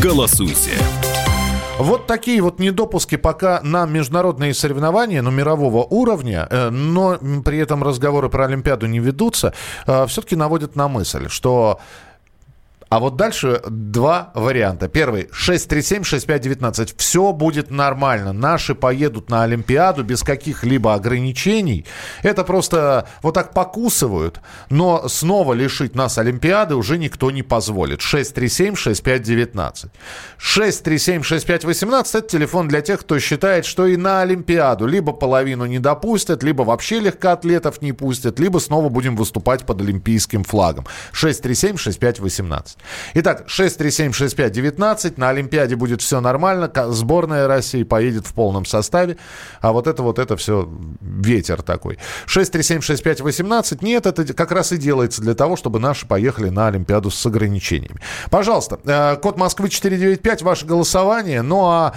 Голосуйте. 0.00 0.72
Вот 1.78 2.06
такие 2.06 2.42
вот 2.42 2.58
недопуски 2.58 3.16
пока 3.16 3.60
на 3.62 3.86
международные 3.86 4.52
соревнования, 4.52 5.22
ну, 5.22 5.30
мирового 5.30 5.82
уровня, 5.84 6.46
э, 6.50 6.68
но 6.68 7.18
при 7.42 7.56
этом 7.56 7.82
разговоры 7.82 8.28
про 8.28 8.44
Олимпиаду 8.44 8.86
не 8.86 8.98
ведутся, 8.98 9.54
э, 9.86 10.06
все-таки 10.06 10.36
наводят 10.36 10.76
на 10.76 10.88
мысль, 10.88 11.28
что 11.30 11.80
а 12.90 12.98
вот 12.98 13.14
дальше 13.14 13.62
два 13.68 14.32
варианта. 14.34 14.88
Первый 14.88 15.30
637-6519. 15.32 16.94
Все 16.96 17.32
будет 17.32 17.70
нормально. 17.70 18.32
Наши 18.32 18.74
поедут 18.74 19.30
на 19.30 19.44
Олимпиаду 19.44 20.02
без 20.02 20.24
каких-либо 20.24 20.94
ограничений. 20.94 21.86
Это 22.24 22.42
просто 22.42 23.08
вот 23.22 23.34
так 23.34 23.54
покусывают. 23.54 24.40
Но 24.70 25.08
снова 25.08 25.52
лишить 25.52 25.94
нас 25.94 26.18
Олимпиады 26.18 26.74
уже 26.74 26.98
никто 26.98 27.30
не 27.30 27.44
позволит. 27.44 28.00
637-6519. 28.00 29.90
637-6518 30.40 32.18
это 32.18 32.28
телефон 32.28 32.66
для 32.66 32.80
тех, 32.80 33.00
кто 33.00 33.20
считает, 33.20 33.66
что 33.66 33.86
и 33.86 33.96
на 33.96 34.22
Олимпиаду 34.22 34.86
либо 34.86 35.12
половину 35.12 35.64
не 35.66 35.78
допустят, 35.78 36.42
либо 36.42 36.62
вообще 36.62 36.98
легкоатлетов 36.98 37.82
не 37.82 37.92
пустят, 37.92 38.40
либо 38.40 38.58
снова 38.58 38.88
будем 38.88 39.14
выступать 39.14 39.64
под 39.64 39.80
олимпийским 39.80 40.42
флагом. 40.42 40.86
637-6518. 41.12 42.79
Итак, 43.14 43.46
6376519. 43.46 45.14
На 45.16 45.30
Олимпиаде 45.30 45.76
будет 45.76 46.02
все 46.02 46.20
нормально. 46.20 46.70
Сборная 46.88 47.46
России 47.46 47.82
поедет 47.82 48.26
в 48.26 48.34
полном 48.34 48.64
составе. 48.64 49.16
А 49.60 49.72
вот 49.72 49.86
это 49.86 50.02
вот 50.02 50.18
это 50.18 50.36
все 50.36 50.68
ветер 51.00 51.62
такой. 51.62 51.98
6376518. 52.26 53.78
Нет, 53.82 54.06
это 54.06 54.32
как 54.32 54.52
раз 54.52 54.72
и 54.72 54.76
делается 54.76 55.22
для 55.22 55.34
того, 55.34 55.56
чтобы 55.56 55.78
наши 55.80 56.06
поехали 56.06 56.48
на 56.48 56.68
Олимпиаду 56.68 57.10
с 57.10 57.26
ограничениями. 57.26 58.00
Пожалуйста, 58.30 58.78
э, 58.84 59.16
код 59.16 59.38
Москвы 59.38 59.68
495, 59.68 60.42
ваше 60.42 60.66
голосование. 60.66 61.42
Ну 61.42 61.66
а 61.66 61.94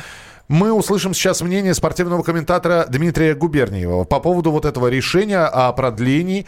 мы 0.49 0.73
услышим 0.73 1.13
сейчас 1.13 1.41
мнение 1.41 1.73
спортивного 1.73 2.21
комментатора 2.21 2.85
Дмитрия 2.89 3.33
Губерниева 3.33 4.03
по 4.03 4.19
поводу 4.19 4.51
вот 4.51 4.65
этого 4.65 4.87
решения 4.87 5.39
о 5.39 5.71
продлении 5.73 6.45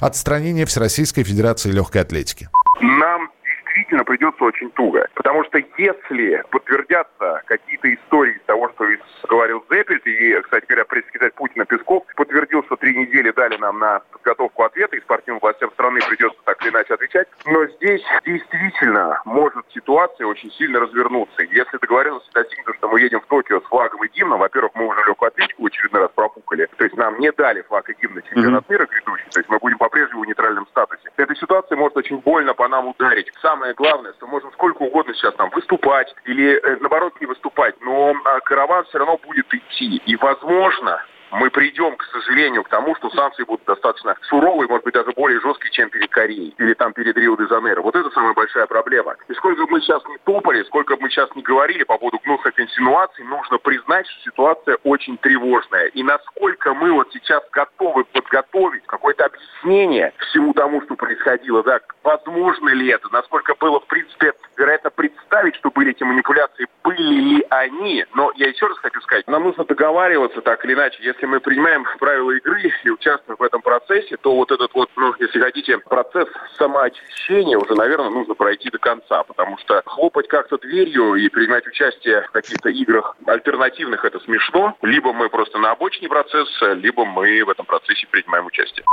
отстранения 0.00 0.66
Всероссийской 0.66 1.24
Федерации 1.24 1.70
Легкой 1.70 2.02
Атлетики. 2.02 2.50
Нам 2.80 3.30
действительно 3.78 4.04
придется 4.04 4.44
очень 4.44 4.70
туго. 4.72 5.06
Потому 5.14 5.44
что 5.44 5.58
если 5.76 6.42
подтвердятся 6.50 7.42
какие-то 7.46 7.94
истории 7.94 8.40
того, 8.46 8.70
что 8.70 8.86
говорил 9.28 9.64
Зеппельт, 9.70 10.06
и, 10.06 10.40
кстати 10.40 10.66
говоря, 10.66 10.84
пресс-секретарь 10.84 11.32
Путина 11.32 11.64
Песков 11.64 12.04
подтвердил, 12.16 12.64
что 12.64 12.76
три 12.76 12.96
недели 12.96 13.30
дали 13.30 13.56
нам 13.56 13.78
на 13.78 14.00
подготовку 14.10 14.64
ответа, 14.64 14.96
и 14.96 15.00
спортивным 15.00 15.40
властям 15.40 15.70
страны 15.72 16.00
придется 16.08 16.38
так 16.44 16.60
или 16.62 16.70
иначе 16.70 16.94
отвечать. 16.94 17.28
Но 17.46 17.66
здесь 17.66 18.02
действительно 18.24 19.20
может 19.24 19.64
ситуация 19.72 20.26
очень 20.26 20.50
сильно 20.52 20.80
развернуться. 20.80 21.42
Если 21.42 21.78
договоренности 21.78 22.30
достигнуты, 22.32 22.76
что 22.78 22.88
мы 22.88 23.00
едем 23.00 23.20
в 23.20 23.26
Токио 23.26 23.60
с 23.60 23.64
флагом 23.64 24.02
и 24.04 24.08
гимном, 24.08 24.40
во-первых, 24.40 24.72
мы 24.74 24.86
уже 24.86 25.00
легкую 25.06 25.28
атлетику 25.28 25.62
в 25.62 25.66
очередной 25.66 26.02
раз 26.02 26.10
пропукали. 26.14 26.68
То 26.76 26.84
есть 26.84 26.96
нам 26.96 27.18
не 27.18 27.30
дали 27.32 27.62
флаг 27.62 27.88
и 27.88 27.94
гимн 28.00 28.14
на 28.14 28.22
чемпионат 28.22 28.64
mm-hmm. 28.64 28.72
мира 28.72 28.86
грядущий. 28.86 29.26
То 29.30 29.40
есть 29.40 29.48
мы 29.48 29.58
будем 29.58 29.78
по-прежнему 29.78 30.22
в 30.22 30.26
нейтральном 30.26 30.66
статусе. 30.68 31.10
Эта 31.16 31.34
ситуация 31.36 31.76
может 31.76 31.96
очень 31.96 32.18
больно 32.18 32.54
по 32.54 32.66
нам 32.68 32.88
ударить. 32.88 33.30
Самое 33.40 33.67
главное, 33.74 34.12
что 34.14 34.26
можем 34.26 34.52
сколько 34.52 34.82
угодно 34.82 35.14
сейчас 35.14 35.34
там 35.34 35.50
выступать 35.50 36.14
или 36.24 36.56
э, 36.56 36.76
наоборот 36.80 37.14
не 37.20 37.26
выступать, 37.26 37.74
но 37.80 38.12
э, 38.12 38.40
караван 38.44 38.84
все 38.84 38.98
равно 38.98 39.18
будет 39.18 39.46
идти. 39.52 40.02
И 40.06 40.16
возможно, 40.16 41.02
мы 41.30 41.50
придем, 41.50 41.96
к 41.96 42.04
сожалению, 42.04 42.64
к 42.64 42.68
тому, 42.68 42.94
что 42.96 43.10
санкции 43.10 43.44
будут 43.44 43.64
достаточно 43.66 44.16
суровые, 44.22 44.68
может 44.68 44.84
быть, 44.84 44.94
даже 44.94 45.10
более 45.12 45.40
жесткие, 45.40 45.70
чем 45.72 45.90
перед 45.90 46.10
Кореей 46.10 46.54
или 46.58 46.74
там 46.74 46.92
перед 46.92 47.16
Рио-де-Жанейро. 47.16 47.82
Вот 47.82 47.96
это 47.96 48.10
самая 48.10 48.34
большая 48.34 48.66
проблема. 48.66 49.16
И 49.28 49.34
сколько 49.34 49.64
бы 49.64 49.72
мы 49.72 49.80
сейчас 49.80 50.02
не 50.06 50.18
топали, 50.18 50.62
сколько 50.64 50.96
бы 50.96 51.02
мы 51.02 51.10
сейчас 51.10 51.28
не 51.34 51.42
говорили 51.42 51.84
по 51.84 51.98
поводу 51.98 52.18
гнусных 52.24 52.58
инсинуаций, 52.58 53.24
нужно 53.24 53.58
признать, 53.58 54.06
что 54.06 54.30
ситуация 54.30 54.78
очень 54.84 55.18
тревожная. 55.18 55.86
И 55.88 56.02
насколько 56.02 56.74
мы 56.74 56.92
вот 56.92 57.08
сейчас 57.12 57.42
готовы 57.52 58.04
подготовить 58.04 58.84
какое-то 58.86 59.26
объяснение 59.26 60.12
всему 60.18 60.52
тому, 60.52 60.82
что 60.82 60.94
происходило, 60.96 61.62
да, 61.62 61.80
возможно 62.02 62.70
ли 62.70 62.88
это, 62.88 63.08
насколько 63.12 63.54
было, 63.54 63.80
в 63.80 63.86
принципе, 63.86 64.32
вероятно, 64.56 64.90
представить, 64.90 65.56
что 65.56 65.70
были 65.70 65.90
эти 65.90 66.02
манипуляции, 66.02 66.66
были 66.84 67.20
ли 67.20 67.46
они. 67.50 68.04
Но 68.14 68.32
я 68.36 68.48
еще 68.48 68.66
раз 68.66 68.78
хочу 68.78 69.00
сказать, 69.02 69.26
нам 69.28 69.44
нужно 69.44 69.64
договариваться 69.64 70.40
так 70.40 70.64
или 70.64 70.74
иначе. 70.74 71.02
Если 71.02 71.17
мы 71.26 71.40
принимаем 71.40 71.84
правила 71.98 72.30
игры 72.32 72.72
и 72.84 72.90
участвуем 72.90 73.36
в 73.38 73.42
этом 73.42 73.62
процессе, 73.62 74.16
то 74.16 74.34
вот 74.34 74.50
этот 74.50 74.72
вот, 74.74 74.88
ну, 74.96 75.14
если 75.18 75.40
хотите, 75.40 75.78
процесс 75.78 76.28
самоочищения 76.56 77.58
уже, 77.58 77.74
наверное, 77.74 78.10
нужно 78.10 78.34
пройти 78.34 78.70
до 78.70 78.78
конца, 78.78 79.22
потому 79.24 79.58
что 79.58 79.82
хлопать 79.84 80.28
как-то 80.28 80.58
дверью 80.58 81.14
и 81.14 81.28
принимать 81.28 81.66
участие 81.66 82.22
в 82.22 82.30
каких-то 82.30 82.68
играх 82.68 83.16
альтернативных 83.26 84.04
это 84.04 84.20
смешно. 84.20 84.76
Либо 84.82 85.12
мы 85.12 85.28
просто 85.28 85.58
на 85.58 85.72
обочине 85.72 86.08
процесса, 86.08 86.72
либо 86.72 87.04
мы 87.04 87.44
в 87.44 87.50
этом 87.50 87.66
процессе 87.66 88.06
принимаем 88.10 88.46
участие. 88.46 88.84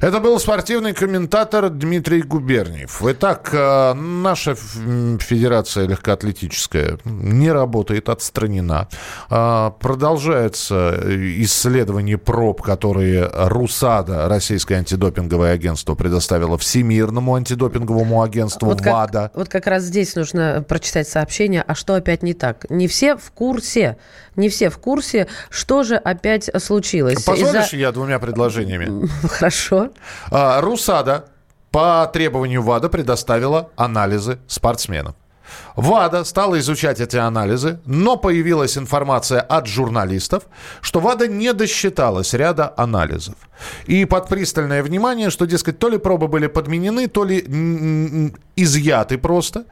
Это 0.00 0.20
был 0.20 0.38
спортивный 0.38 0.94
комментатор 0.94 1.68
Дмитрий 1.70 2.22
Губерниев. 2.22 3.00
Итак, 3.02 3.50
э, 3.52 3.94
наша 3.94 4.54
Федерация 4.54 5.88
легкоатлетическая 5.88 6.98
не 7.04 7.50
работает, 7.50 8.08
отстранена. 8.08 8.88
А, 9.30 9.70
продолжается 9.70 10.94
исследование 11.06 11.67
проб, 12.16 12.62
которые 12.62 13.30
РУСАДА, 13.32 14.28
Российское 14.28 14.76
антидопинговое 14.76 15.52
агентство, 15.52 15.94
предоставило 15.94 16.58
Всемирному 16.58 17.34
антидопинговому 17.34 18.22
агентству 18.22 18.68
вот 18.68 18.80
ВАДА. 18.80 19.22
Как, 19.28 19.36
вот 19.36 19.48
как 19.48 19.66
раз 19.66 19.84
здесь 19.84 20.14
нужно 20.14 20.64
прочитать 20.66 21.08
сообщение, 21.08 21.62
а 21.66 21.74
что 21.74 21.94
опять 21.94 22.22
не 22.22 22.34
так. 22.34 22.68
Не 22.70 22.88
все 22.88 23.16
в 23.16 23.30
курсе, 23.32 23.96
не 24.36 24.48
все 24.48 24.70
в 24.70 24.78
курсе, 24.78 25.28
что 25.50 25.82
же 25.82 25.96
опять 25.96 26.50
случилось. 26.58 27.22
Позволишь 27.24 27.72
я 27.72 27.92
двумя 27.92 28.18
предложениями? 28.18 29.08
Хорошо. 29.28 29.90
А, 30.30 30.60
РУСАДА 30.60 31.26
по 31.70 32.08
требованию 32.12 32.62
ВАДА 32.62 32.88
предоставила 32.88 33.70
анализы 33.76 34.38
спортсменов. 34.46 35.14
ВАДА 35.76 36.24
стала 36.24 36.58
изучать 36.58 37.00
эти 37.00 37.16
анализы, 37.16 37.80
но 37.86 38.16
появилась 38.16 38.76
информация 38.76 39.40
от 39.40 39.66
журналистов, 39.66 40.44
что 40.80 41.00
ВАДА 41.00 41.28
не 41.28 41.52
досчиталась 41.52 42.34
ряда 42.34 42.72
анализов. 42.76 43.34
И 43.86 44.04
под 44.04 44.28
пристальное 44.28 44.82
внимание, 44.82 45.30
что, 45.30 45.46
дескать, 45.46 45.78
то 45.78 45.88
ли 45.88 45.98
пробы 45.98 46.28
были 46.28 46.46
подменены, 46.46 47.08
то 47.08 47.24
ли 47.24 47.38
изъяты 48.56 49.18
просто. 49.18 49.64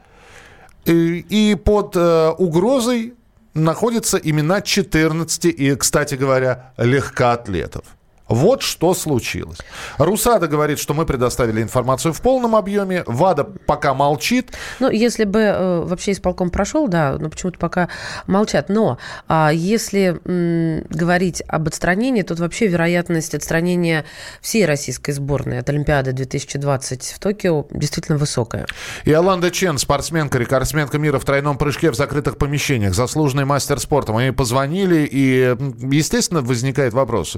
И, 0.85 1.57
под 1.65 1.97
э, 1.97 2.29
угрозой 2.37 3.13
находятся 3.53 4.17
имена 4.17 4.61
14, 4.61 5.45
и, 5.45 5.75
кстати 5.75 6.15
говоря, 6.15 6.71
легкоатлетов. 6.77 7.83
Вот 8.27 8.61
что 8.61 8.93
случилось. 8.93 9.59
Русада 9.97 10.47
говорит, 10.47 10.79
что 10.79 10.93
мы 10.93 11.05
предоставили 11.05 11.61
информацию 11.61 12.13
в 12.13 12.21
полном 12.21 12.55
объеме. 12.55 13.03
ВАДА 13.05 13.43
пока 13.43 13.93
молчит. 13.93 14.51
Ну, 14.79 14.89
если 14.89 15.23
бы 15.23 15.39
э, 15.39 15.81
вообще 15.85 16.11
исполком 16.11 16.49
прошел, 16.49 16.87
да, 16.87 17.17
но 17.19 17.29
почему-то 17.29 17.57
пока 17.57 17.89
молчат. 18.27 18.69
Но 18.69 18.97
а, 19.27 19.51
если 19.53 20.19
м, 20.25 20.85
говорить 20.89 21.41
об 21.47 21.67
отстранении, 21.67 22.21
то 22.21 22.35
вообще 22.35 22.67
вероятность 22.67 23.33
отстранения 23.33 24.05
всей 24.41 24.65
российской 24.65 25.11
сборной 25.11 25.59
от 25.59 25.69
Олимпиады 25.69 26.11
2020 26.11 27.13
в 27.15 27.19
Токио 27.19 27.65
действительно 27.71 28.17
высокая. 28.17 28.65
И 29.05 29.13
Аланда 29.13 29.51
Чен, 29.51 29.77
спортсменка, 29.77 30.37
рекордсменка 30.37 30.97
мира 30.97 31.19
в 31.19 31.25
тройном 31.25 31.57
прыжке 31.57 31.91
в 31.91 31.95
закрытых 31.95 32.37
помещениях, 32.37 32.93
заслуженный 32.93 33.45
мастер 33.45 33.79
спорта. 33.79 34.11
Мы 34.11 34.23
ей 34.23 34.31
позвонили, 34.31 35.07
и, 35.09 35.55
естественно, 35.91 36.41
возникает 36.41 36.93
вопрос. 36.93 37.37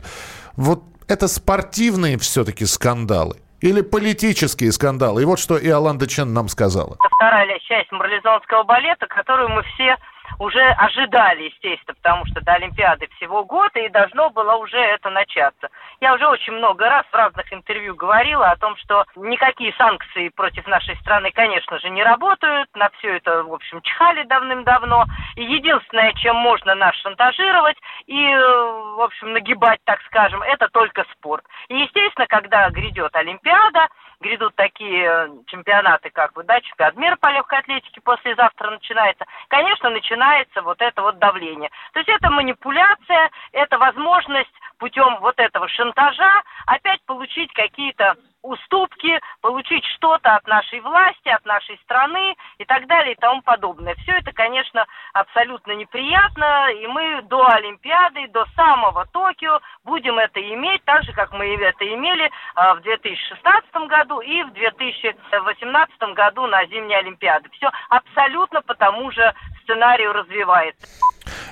Вот 0.59 0.83
это 1.07 1.29
спортивные 1.29 2.17
все-таки 2.17 2.65
скандалы 2.65 3.37
или 3.61 3.79
политические 3.79 4.73
скандалы? 4.73 5.21
И 5.21 5.25
вот 5.25 5.39
что 5.39 5.57
Иоланда 5.57 6.05
Чен 6.05 6.33
нам 6.33 6.49
сказала. 6.49 6.97
Это 6.99 7.15
вторая 7.15 7.59
часть 7.59 7.89
марлезонского 7.93 8.63
балета, 8.63 9.07
которую 9.07 9.47
мы 9.47 9.63
все 9.63 9.95
уже 10.37 10.61
ожидали, 10.61 11.43
естественно, 11.43 11.95
потому 11.95 12.25
что 12.27 12.41
до 12.41 12.53
Олимпиады 12.53 13.07
всего 13.17 13.43
год, 13.43 13.71
и 13.75 13.89
должно 13.89 14.29
было 14.29 14.55
уже 14.55 14.77
это 14.77 15.09
начаться. 15.09 15.69
Я 15.99 16.13
уже 16.13 16.27
очень 16.27 16.53
много 16.53 16.87
раз 16.87 17.05
в 17.11 17.15
разных 17.15 17.51
интервью 17.51 17.95
говорила 17.95 18.47
о 18.47 18.57
том, 18.57 18.75
что 18.77 19.05
никакие 19.15 19.73
санкции 19.73 20.29
против 20.29 20.67
нашей 20.67 20.95
страны, 20.97 21.31
конечно 21.31 21.79
же, 21.79 21.89
не 21.89 22.03
работают. 22.03 22.69
На 22.75 22.89
все 22.97 23.17
это, 23.17 23.43
в 23.43 23.53
общем, 23.53 23.81
чихали 23.81 24.23
давным-давно. 24.23 25.05
И 25.35 25.43
единственное, 25.43 26.13
чем 26.13 26.35
можно 26.35 26.75
нас 26.75 26.95
шантажировать 26.97 27.77
и, 28.05 28.17
э, 28.17 28.39
в 28.39 29.01
общем, 29.01 29.33
нагибать, 29.33 29.79
так 29.85 30.01
скажем, 30.03 30.41
это 30.43 30.67
только 30.69 31.05
спорт. 31.13 31.43
И, 31.67 31.75
естественно, 31.75 32.27
когда 32.27 32.69
грядет 32.69 33.15
Олимпиада, 33.15 33.87
грядут 34.21 34.55
такие 34.55 35.05
э, 35.05 35.29
чемпионаты, 35.47 36.09
как 36.11 36.33
бы, 36.33 36.43
да, 36.43 36.59
чемпионат 36.61 36.97
мира 36.97 37.15
по 37.19 37.31
легкой 37.31 37.59
атлетике 37.59 38.01
послезавтра 38.01 38.71
начинается, 38.71 39.25
конечно, 39.47 39.89
начинается 39.89 40.18
вот 40.61 40.81
это 40.81 41.01
вот 41.01 41.19
давление. 41.19 41.69
То 41.93 41.99
есть 41.99 42.09
это 42.09 42.29
манипуляция, 42.29 43.29
это 43.51 43.77
возможность 43.77 44.53
путем 44.77 45.17
вот 45.19 45.37
этого 45.37 45.67
шантажа 45.67 46.41
опять 46.65 47.01
получить 47.05 47.51
какие-то 47.53 48.15
уступки, 48.41 49.19
получить 49.41 49.83
что-то 49.95 50.35
от 50.35 50.47
нашей 50.47 50.79
власти, 50.79 51.27
от 51.29 51.45
нашей 51.45 51.77
страны 51.79 52.35
и 52.57 52.65
так 52.65 52.87
далее 52.87 53.13
и 53.13 53.19
тому 53.19 53.41
подобное. 53.41 53.95
Все 53.95 54.13
это, 54.13 54.31
конечно, 54.31 54.85
абсолютно 55.13 55.73
неприятно, 55.73 56.71
и 56.71 56.87
мы 56.87 57.21
до 57.23 57.45
Олимпиады, 57.47 58.27
до 58.29 58.45
самого 58.55 59.05
Токио 59.07 59.59
будем 59.83 60.17
это 60.19 60.41
иметь, 60.41 60.83
так 60.85 61.03
же, 61.03 61.13
как 61.13 61.33
мы 61.33 61.55
это 61.55 61.93
имели 61.93 62.31
а, 62.55 62.75
в 62.75 62.81
2016 62.81 63.73
году 63.87 64.21
и 64.21 64.43
в 64.43 64.53
2018 64.53 65.99
году 66.13 66.47
на 66.47 66.65
зимней 66.67 66.97
Олимпиаде. 66.97 67.49
Все 67.51 67.69
абсолютно 67.89 68.61
по 68.61 68.73
тому 68.75 69.11
же 69.11 69.33
сценарию 69.69 70.13
развивается. 70.13 70.87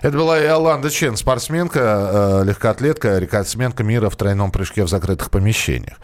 Это 0.01 0.17
была 0.17 0.39
Иоланда 0.39 0.89
Чен, 0.89 1.17
спортсменка, 1.17 2.41
э, 2.41 2.43
легкоатлетка, 2.45 3.19
рекордсменка 3.19 3.83
мира 3.83 4.09
в 4.09 4.15
тройном 4.15 4.51
прыжке 4.51 4.83
в 4.83 4.87
закрытых 4.87 5.29
помещениях. 5.29 5.97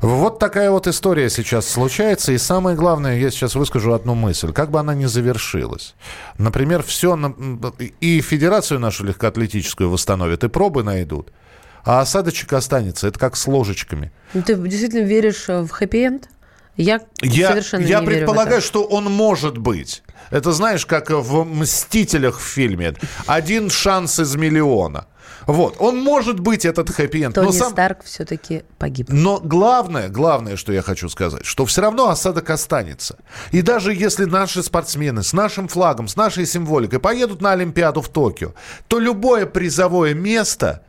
Вот 0.00 0.38
такая 0.38 0.70
вот 0.70 0.86
история 0.86 1.30
сейчас 1.30 1.68
случается. 1.68 2.32
И 2.32 2.38
самое 2.38 2.76
главное, 2.76 3.16
я 3.16 3.30
сейчас 3.30 3.54
выскажу 3.54 3.92
одну 3.92 4.14
мысль. 4.14 4.52
Как 4.52 4.70
бы 4.70 4.78
она 4.78 4.94
ни 4.94 5.06
завершилась. 5.06 5.94
Например, 6.38 6.82
все... 6.82 7.16
И 8.00 8.20
федерацию 8.20 8.80
нашу 8.80 9.04
легкоатлетическую 9.04 9.90
восстановят, 9.90 10.44
и 10.44 10.48
пробы 10.48 10.82
найдут. 10.82 11.30
А 11.84 12.00
осадочек 12.00 12.52
останется. 12.52 13.08
Это 13.08 13.18
как 13.18 13.36
с 13.36 13.46
ложечками. 13.46 14.12
Ну, 14.34 14.42
ты 14.42 14.56
действительно 14.56 15.04
веришь 15.04 15.46
в 15.46 15.68
хэппи-энд? 15.68 16.28
Я, 16.76 17.00
я 17.22 17.48
совершенно 17.48 17.84
я 17.84 18.00
не 18.00 18.06
предполагаю, 18.06 18.56
верю 18.56 18.62
что 18.62 18.84
он 18.84 19.04
может 19.04 19.58
быть. 19.58 20.02
Это 20.30 20.52
знаешь, 20.52 20.84
как 20.86 21.10
в 21.10 21.44
«Мстителях» 21.44 22.38
в 22.38 22.42
фильме. 22.42 22.94
Один 23.26 23.70
шанс 23.70 24.18
из 24.18 24.34
миллиона. 24.36 25.06
Вот, 25.46 25.76
он 25.78 25.98
может 26.00 26.40
быть 26.40 26.64
этот 26.64 26.90
хэппи-энд. 26.90 27.34
Тони 27.34 27.46
но 27.46 27.52
сам... 27.52 27.72
Старк 27.72 28.02
все-таки 28.04 28.64
погиб. 28.78 29.06
Но 29.10 29.38
главное, 29.38 30.08
главное, 30.08 30.56
что 30.56 30.72
я 30.72 30.82
хочу 30.82 31.08
сказать, 31.08 31.44
что 31.44 31.64
все 31.66 31.82
равно 31.82 32.08
осадок 32.08 32.50
останется. 32.50 33.18
И 33.52 33.62
даже 33.62 33.94
если 33.94 34.24
наши 34.24 34.62
спортсмены 34.62 35.22
с 35.22 35.32
нашим 35.32 35.68
флагом, 35.68 36.08
с 36.08 36.16
нашей 36.16 36.46
символикой 36.46 36.98
поедут 36.98 37.40
на 37.40 37.52
Олимпиаду 37.52 38.02
в 38.02 38.08
Токио, 38.08 38.54
то 38.88 38.98
любое 38.98 39.46
призовое 39.46 40.14
место 40.14 40.82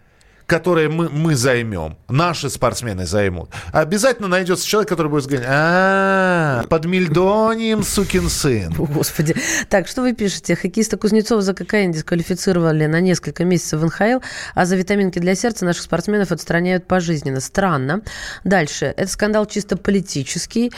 которое 0.48 0.88
мы, 0.88 1.10
мы 1.10 1.36
займем, 1.36 1.98
наши 2.08 2.50
спортсмены 2.50 3.06
займут, 3.06 3.50
обязательно 3.74 4.30
найдется 4.30 4.66
человек, 4.66 4.90
который 4.90 5.10
будет 5.10 5.26
говорить, 5.26 5.46
а, 5.48 6.64
под 6.70 6.86
Мельдонием, 6.86 7.84
сукин 7.84 8.30
сын. 8.30 8.74
Господи. 8.74 9.36
Так, 9.70 9.90
что 9.90 10.02
вы 10.02 10.14
пишете? 10.14 10.56
Хоккеиста 10.56 10.98
Кузнецова 10.98 11.42
за 11.42 11.54
кокаин 11.54 11.92
дисквалифицировали 11.92 12.86
на 12.86 13.02
несколько 13.02 13.44
месяцев 13.44 13.82
в 13.82 13.86
НХЛ, 13.86 14.24
а 14.56 14.66
за 14.66 14.78
витаминки 14.78 15.20
для 15.20 15.36
сердца 15.36 15.66
наших 15.66 15.84
спортсменов 15.84 16.32
отстраняют 16.32 16.88
пожизненно. 16.88 17.42
Странно. 17.42 18.02
Дальше. 18.46 18.94
Это 18.96 19.12
скандал 19.12 19.46
чисто 19.48 19.76
политический. 19.76 20.72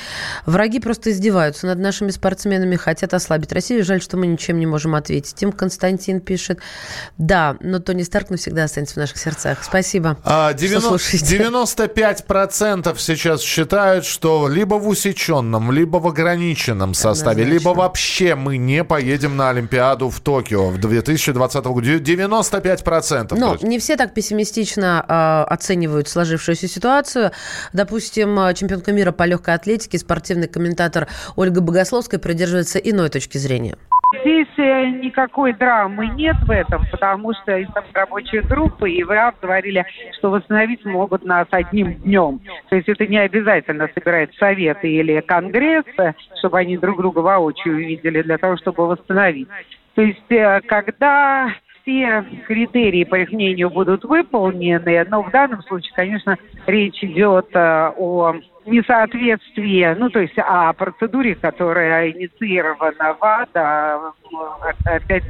Враги 0.47 0.79
просто 0.79 1.11
издеваются 1.11 1.67
над 1.67 1.77
нашими 1.77 2.09
спортсменами, 2.09 2.75
хотят 2.75 3.13
ослабить 3.13 3.51
Россию. 3.51 3.85
Жаль, 3.85 4.01
что 4.01 4.17
мы 4.17 4.25
ничем 4.25 4.57
не 4.57 4.65
можем 4.65 4.95
ответить. 4.95 5.35
Тим 5.35 5.51
Константин 5.51 6.21
пишет. 6.21 6.59
Да, 7.19 7.55
но 7.59 7.77
Тони 7.77 8.01
Старк 8.01 8.31
навсегда 8.31 8.63
останется 8.63 8.95
в 8.95 8.97
наших 8.97 9.17
сердцах. 9.17 9.58
Спасибо. 9.63 10.17
А, 10.23 10.53
90, 10.53 10.95
95% 10.95 12.95
сейчас 12.97 13.41
считают, 13.41 14.05
что 14.05 14.47
либо 14.47 14.75
в 14.75 14.87
усеченном, 14.87 15.71
либо 15.71 15.97
в 15.97 16.07
ограниченном 16.07 16.93
составе, 16.93 17.43
Однозначно. 17.43 17.69
либо 17.69 17.77
вообще 17.77 18.35
мы 18.35 18.57
не 18.57 18.83
поедем 18.83 19.37
на 19.37 19.49
Олимпиаду 19.49 20.09
в 20.09 20.19
Токио 20.19 20.69
в 20.69 20.77
2020 20.77 21.63
году. 21.65 21.81
95%. 21.81 23.35
Но 23.35 23.57
не 23.61 23.79
все 23.79 23.95
так 23.95 24.13
пессимистично 24.13 25.05
э, 25.07 25.53
оценивают 25.53 26.07
сложившуюся 26.07 26.67
ситуацию. 26.67 27.31
Допустим, 27.73 28.53
чемпионка 28.53 28.91
мира 28.91 29.11
по 29.11 29.23
легкой 29.23 29.55
атлетике, 29.55 29.97
спортивный 29.97 30.47
комментатор 30.47 31.07
Ольга 31.35 31.61
Богословская 31.61 32.19
придерживается 32.19 32.79
иной 32.79 33.09
точки 33.09 33.37
зрения. 33.37 33.77
Здесь 34.11 34.47
никакой 34.57 35.53
драмы 35.53 36.07
нет 36.07 36.35
в 36.47 36.49
этом, 36.49 36.83
потому 36.91 37.33
что 37.33 37.57
есть 37.57 37.71
рабочая 37.93 38.41
группа, 38.41 38.85
и 38.85 39.03
в 39.03 39.09
РАФ 39.09 39.35
говорили, 39.39 39.85
что 40.17 40.31
восстановить 40.31 40.83
могут 40.83 41.23
нас 41.25 41.47
одним 41.51 41.93
днем. 41.93 42.39
То 42.69 42.75
есть 42.75 42.89
это 42.89 43.05
не 43.05 43.19
обязательно 43.19 43.87
собирать 43.93 44.33
советы 44.35 44.91
или 44.91 45.19
конгресс, 45.21 45.85
чтобы 46.39 46.57
они 46.57 46.77
друг 46.77 46.97
друга 46.97 47.19
воочию 47.19 47.75
увидели 47.75 48.23
для 48.23 48.39
того, 48.39 48.57
чтобы 48.57 48.87
восстановить. 48.87 49.47
То 49.93 50.01
есть 50.01 50.31
э, 50.31 50.61
когда 50.61 51.53
все 51.89 52.23
критерии, 52.47 53.03
по 53.03 53.15
их 53.15 53.31
мнению, 53.31 53.69
будут 53.69 54.03
выполнены, 54.03 55.05
но 55.09 55.23
в 55.23 55.31
данном 55.31 55.61
случае, 55.63 55.91
конечно, 55.95 56.37
речь 56.67 57.03
идет 57.03 57.47
э, 57.53 57.91
о 57.97 58.35
несоответствие, 58.65 59.95
ну, 59.95 60.09
то 60.09 60.19
есть 60.19 60.37
о 60.37 60.71
процедуре, 60.73 61.33
которая 61.33 62.11
инициирована 62.11 63.15
ВАДА, 63.19 64.13
опять 64.85 65.23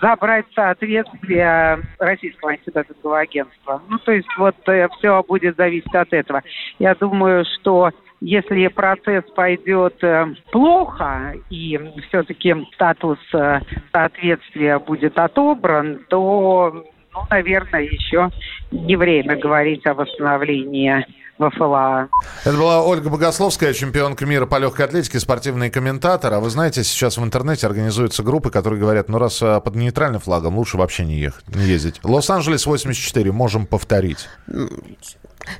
забрать 0.00 0.46
соответствие 0.54 1.80
Российского 1.98 2.52
антидопингового 2.52 3.18
агентства. 3.18 3.82
Ну, 3.88 3.98
то 3.98 4.12
есть 4.12 4.28
вот 4.38 4.56
э, 4.68 4.88
все 4.98 5.24
будет 5.26 5.56
зависеть 5.56 5.94
от 5.94 6.12
этого. 6.12 6.42
Я 6.78 6.94
думаю, 6.94 7.44
что 7.58 7.90
если 8.20 8.68
процесс 8.68 9.24
пойдет 9.34 10.02
э, 10.02 10.26
плохо 10.50 11.34
и 11.50 11.78
все-таки 12.08 12.54
статус 12.74 13.18
э, 13.34 13.60
соответствия 13.92 14.78
будет 14.78 15.18
отобран, 15.18 16.00
то, 16.08 16.84
ну, 17.12 17.20
наверное, 17.30 17.82
еще 17.82 18.30
не 18.70 18.96
время 18.96 19.36
говорить 19.36 19.86
о 19.86 19.94
восстановлении 19.94 21.04
ВФЛА. 21.38 22.08
Это 22.44 22.56
была 22.56 22.82
Ольга 22.82 23.10
Богословская, 23.10 23.72
чемпионка 23.72 24.26
мира 24.26 24.46
по 24.46 24.58
легкой 24.58 24.86
атлетике, 24.86 25.20
спортивный 25.20 25.70
комментатор. 25.70 26.32
А 26.32 26.40
вы 26.40 26.50
знаете, 26.50 26.82
сейчас 26.84 27.18
в 27.18 27.24
интернете 27.24 27.66
организуются 27.66 28.22
группы, 28.22 28.50
которые 28.50 28.80
говорят, 28.80 29.08
ну 29.08 29.18
раз 29.18 29.42
а, 29.42 29.60
под 29.60 29.74
нейтральным 29.76 30.20
флагом, 30.20 30.56
лучше 30.56 30.78
вообще 30.78 31.04
не 31.04 31.18
ехать, 31.18 31.54
не 31.54 31.64
ездить. 31.64 32.00
Лос-Анджелес 32.02 32.66
84, 32.66 33.32
можем 33.32 33.66
повторить. 33.66 34.28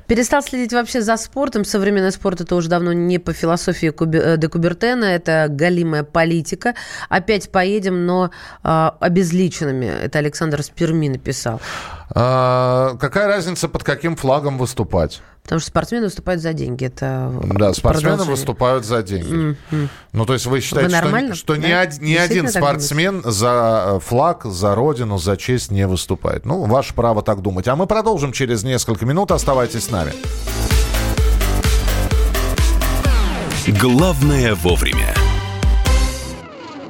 Перестал 0.07 0.41
следить 0.41 0.73
вообще 0.73 1.01
за 1.01 1.17
спортом. 1.17 1.63
Современный 1.63 2.11
спорт 2.11 2.41
это 2.41 2.55
уже 2.55 2.69
давно 2.69 2.93
не 2.93 3.19
по 3.19 3.33
философии 3.33 3.89
Куби, 3.89 4.19
э, 4.19 4.37
де 4.37 4.47
Кубертена, 4.47 5.05
это 5.05 5.47
галимая 5.49 6.03
политика. 6.03 6.73
Опять 7.09 7.51
поедем, 7.51 8.05
но 8.05 8.31
э, 8.63 8.91
обезличенными. 8.99 9.85
Это 9.85 10.19
Александр 10.19 10.61
Сперми 10.63 11.09
написал. 11.09 11.61
А, 12.09 12.95
какая 12.99 13.27
разница, 13.27 13.67
под 13.67 13.83
каким 13.83 14.15
флагом 14.15 14.57
выступать? 14.57 15.21
Потому 15.47 15.61
что 15.61 15.69
спортсмены 15.69 16.07
выступают 16.07 16.41
за 16.41 16.51
деньги. 16.51 16.83
Это 16.83 17.31
да, 17.41 17.73
спортсмены 17.73 18.25
выступают 18.25 18.83
за 18.83 19.01
деньги. 19.01 19.55
Mm-hmm. 19.71 19.87
Ну, 20.11 20.25
то 20.25 20.33
есть 20.33 20.45
вы 20.45 20.59
считаете, 20.59 21.01
вы 21.01 21.27
что, 21.27 21.35
что 21.35 21.55
да? 21.55 21.67
ни, 21.69 21.71
од, 21.71 22.01
ни 22.01 22.15
один 22.15 22.49
спортсмен 22.49 23.21
за 23.23 23.93
э, 23.95 23.99
флаг, 24.01 24.43
за 24.43 24.75
родину, 24.75 25.17
за 25.17 25.37
честь 25.37 25.71
не 25.71 25.87
выступает? 25.87 26.45
Ну, 26.45 26.65
ваше 26.65 26.93
право 26.93 27.21
так 27.21 27.41
думать. 27.41 27.65
А 27.69 27.77
мы 27.77 27.87
продолжим 27.87 28.33
через 28.33 28.63
несколько 28.63 29.05
минут. 29.05 29.31
Оставайтесь 29.31 29.85
с 29.85 29.89
нами. 29.89 30.11
Главное 33.79 34.53
вовремя. 34.53 35.15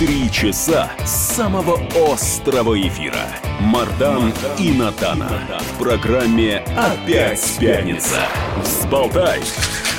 Три 0.00 0.30
часа 0.32 0.90
самого 1.04 1.78
острого 2.10 2.80
эфира. 2.80 3.26
Мардан 3.60 4.32
и 4.58 4.72
Надана. 4.72 5.60
В 5.60 5.78
программе 5.78 6.64
«Опять 6.74 7.58
пятница». 7.60 8.22
Взболтай 8.64 9.42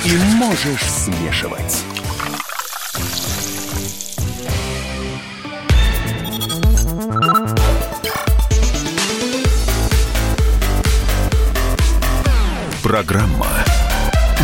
и 0.04 0.16
можешь 0.34 0.82
смешивать. 0.82 1.84
Программа 12.82 13.46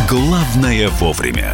«Главное 0.07 0.87
вовремя». 0.87 1.53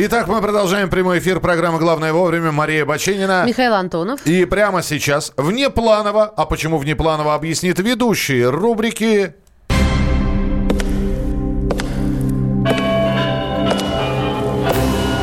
Итак, 0.00 0.28
мы 0.28 0.40
продолжаем 0.40 0.88
прямой 0.90 1.18
эфир 1.18 1.40
программы 1.40 1.80
«Главное 1.80 2.12
вовремя». 2.12 2.52
Мария 2.52 2.86
Баченина. 2.86 3.42
Михаил 3.44 3.74
Антонов. 3.74 4.24
И 4.24 4.44
прямо 4.44 4.80
сейчас, 4.80 5.32
внепланово, 5.36 6.24
а 6.24 6.46
почему 6.46 6.78
внепланово, 6.78 7.34
объяснит 7.34 7.80
ведущие 7.80 8.48
рубрики 8.48 9.34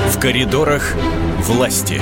В 0.09 0.19
коридорах 0.19 0.93
власти. 1.39 2.01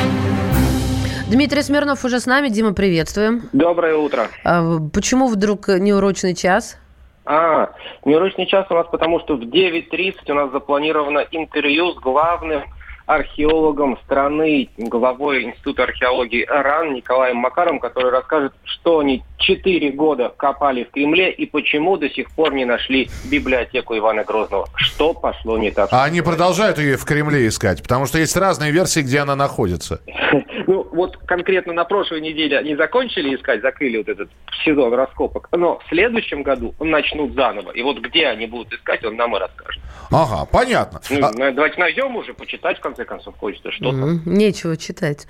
Дмитрий 1.30 1.62
Смирнов 1.62 2.04
уже 2.04 2.20
с 2.20 2.26
нами. 2.26 2.50
Дима, 2.50 2.74
приветствуем. 2.74 3.50
Доброе 3.54 3.98
утро. 3.98 4.30
А, 4.44 4.80
почему 4.92 5.28
вдруг 5.28 5.68
неурочный 5.68 6.34
час? 6.34 6.78
А, 7.26 7.72
неурочный 8.06 8.46
час 8.46 8.66
у 8.70 8.74
нас 8.74 8.88
потому, 8.92 9.20
что 9.22 9.36
в 9.36 9.42
9.30 9.42 10.16
у 10.30 10.34
нас 10.34 10.52
запланировано 10.52 11.26
интервью 11.32 11.94
с 11.94 11.96
главным 11.96 12.64
археологом 13.06 13.98
страны, 14.06 14.70
главой 14.78 15.44
Института 15.44 15.84
археологии 15.84 16.46
РАН 16.46 16.94
Николаем 16.94 17.38
Макаром, 17.38 17.80
который 17.80 18.12
расскажет, 18.12 18.54
что 18.64 19.00
они 19.00 19.24
четыре 19.38 19.92
года 19.92 20.34
копали 20.36 20.86
в 20.86 20.92
Кремле 20.92 21.32
и 21.32 21.46
почему 21.46 21.98
до 21.98 22.10
сих 22.10 22.32
пор 22.32 22.54
не 22.54 22.66
нашли 22.66 23.10
библиотеку 23.26 23.98
Ивана 23.98 24.24
Грозного. 24.24 24.68
Что 24.76 25.14
пошло 25.14 25.58
не 25.58 25.72
так? 25.72 25.90
А 25.92 26.06
они 26.06 26.22
продолжают 26.22 26.78
ее 26.78 26.96
в 26.98 27.04
Кремле 27.04 27.48
искать, 27.48 27.82
потому 27.82 28.06
что 28.06 28.20
есть 28.20 28.38
разные 28.38 28.72
версии, 28.72 29.02
где 29.02 29.20
она 29.20 29.36
находится. 29.36 30.02
Ну, 30.68 30.88
вот 30.92 31.18
конкретно 31.26 31.74
на 31.74 31.86
прошлой 31.86 32.22
неделе 32.22 32.58
они 32.58 32.76
закончили 32.76 33.36
искать, 33.36 33.62
закрыли 33.62 33.98
вот 33.98 34.10
этот 34.10 34.30
сезон 34.64 34.94
раскопок, 34.94 35.50
но 35.52 35.80
в 35.80 35.90
следующем 35.90 36.44
году 36.44 36.74
начнут 36.80 37.34
заново. 37.34 37.72
И 37.72 37.82
вот 37.82 38.00
где 38.00 38.28
они 38.28 38.48
будут 38.48 38.74
искать, 38.74 39.04
он 39.04 39.16
нам 39.16 39.36
и 39.36 39.40
расскажет. 39.40 39.82
Ага, 40.12 40.46
понятно. 40.52 41.02
Ну, 41.10 41.26
а... 41.26 41.52
Давайте 41.52 41.80
найдем 41.80 42.16
уже, 42.16 42.34
почитать, 42.34 42.78
в 42.78 42.82
конце 42.82 43.06
концов, 43.06 43.36
хочется 43.38 43.72
что-то. 43.72 43.98
Mm-hmm. 43.98 44.20
Нечего 44.26 44.78
читать. 44.78 45.28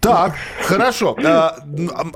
Так, 0.00 0.34
хорошо. 0.62 1.16
А, 1.24 1.56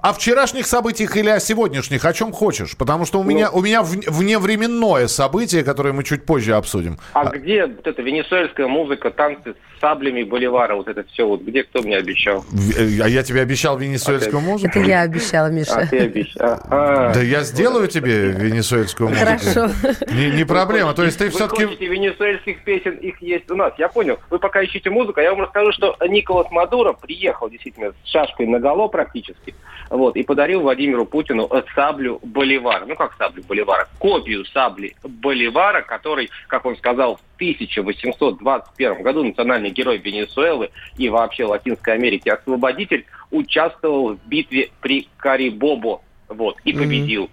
о 0.03 0.13
вчерашних 0.13 0.67
событиях 0.67 1.17
или 1.17 1.31
о 1.31 1.41
сегодняшних, 1.41 2.05
о 2.05 2.13
чем 2.13 2.33
хочешь? 2.33 2.77
Потому 2.77 3.07
что 3.07 3.21
у 3.21 3.25
ну. 3.25 3.31
меня, 3.31 3.51
у 3.51 3.61
меня 3.63 3.83
вневременное 3.83 5.09
событие, 5.09 5.65
которое 5.65 5.93
мы 5.93 6.05
чуть 6.05 6.27
позже 6.27 6.55
обсудим. 6.55 6.99
А, 7.15 7.23
а 7.23 7.31
где 7.31 7.67
вот 7.67 7.87
эта 7.87 8.03
венесуэльская 8.03 8.67
музыка, 8.67 9.11
танцы 9.11 9.55
с 9.55 9.81
саблями 9.81 10.23
Боливара, 10.23 10.75
вот 10.75 10.89
это 10.89 11.05
все, 11.05 11.27
вот 11.27 11.43
где 11.43 11.63
кто 11.65 11.83
мне 11.83 11.97
обещал? 11.97 12.45
В- 12.61 13.01
А 13.03 13.09
я 13.09 13.23
тебе 13.23 13.41
обещал 13.41 13.79
венесуэльскую 13.79 14.41
музыку? 14.41 14.71
Это 14.79 14.81
я 14.89 15.03
обещала, 15.03 15.47
Миша. 15.49 15.77
А, 15.77 15.87
ты 15.87 15.99
обещал. 16.01 16.61
А. 16.69 17.13
Да 17.15 17.21
я 17.23 17.43
сделаю 17.43 17.89
тебе 17.89 18.31
венесуэльскую 18.33 19.09
музыку. 19.09 19.27
Хорошо. 19.27 19.71
Не, 20.13 20.31
не 20.31 20.45
проблема. 20.45 20.93
То 20.95 21.05
есть 21.05 21.19
ты 21.19 21.25
Вы 21.27 21.31
все-таки... 21.31 21.67
хотите 21.67 21.87
венесуэльских 21.87 22.63
песен, 22.65 22.97
их 22.97 23.21
есть 23.23 23.51
у 23.51 23.55
нас. 23.57 23.73
Я 23.79 23.89
понял. 23.89 24.19
Вы 24.29 24.39
пока 24.39 24.61
ищете 24.63 24.91
музыку, 24.91 25.21
а 25.21 25.23
я 25.23 25.31
вам 25.31 25.41
расскажу, 25.43 25.73
что 25.73 25.97
Николас 26.09 26.51
Мадуро 26.51 26.93
приехал 26.93 27.49
действительно 27.49 27.93
с 28.05 28.09
шашкой 28.11 28.47
наголо 28.47 28.89
практически, 28.89 29.55
вот, 29.89 30.17
и 30.17 30.23
подарил 30.23 30.61
Владимиру 30.61 31.07
Путину 31.07 31.49
э, 31.51 31.63
саблю 31.75 32.21
Боливара. 32.23 32.85
Ну, 32.87 32.95
как 32.97 33.15
саблю 33.17 33.43
Боливара? 33.49 33.89
Копию 33.99 34.45
сабли 34.47 34.95
Боливара, 35.03 35.83
который, 35.83 36.31
как 36.49 36.67
он 36.67 36.77
сказал, 36.77 37.17
в 37.17 37.21
1821 37.37 39.03
году 39.03 39.25
национальный 39.25 39.71
герой 39.71 39.99
Венесуэлы 39.99 40.71
и 40.97 41.09
вообще 41.09 41.45
Латинской 41.45 41.95
Америки 41.95 42.29
освободитель 42.51 43.07
участвовал 43.31 44.17
в 44.17 44.27
битве 44.27 44.71
при 44.81 45.09
Карибобо. 45.17 46.03
Вот, 46.31 46.59
и 46.65 46.73
победил. 46.73 47.29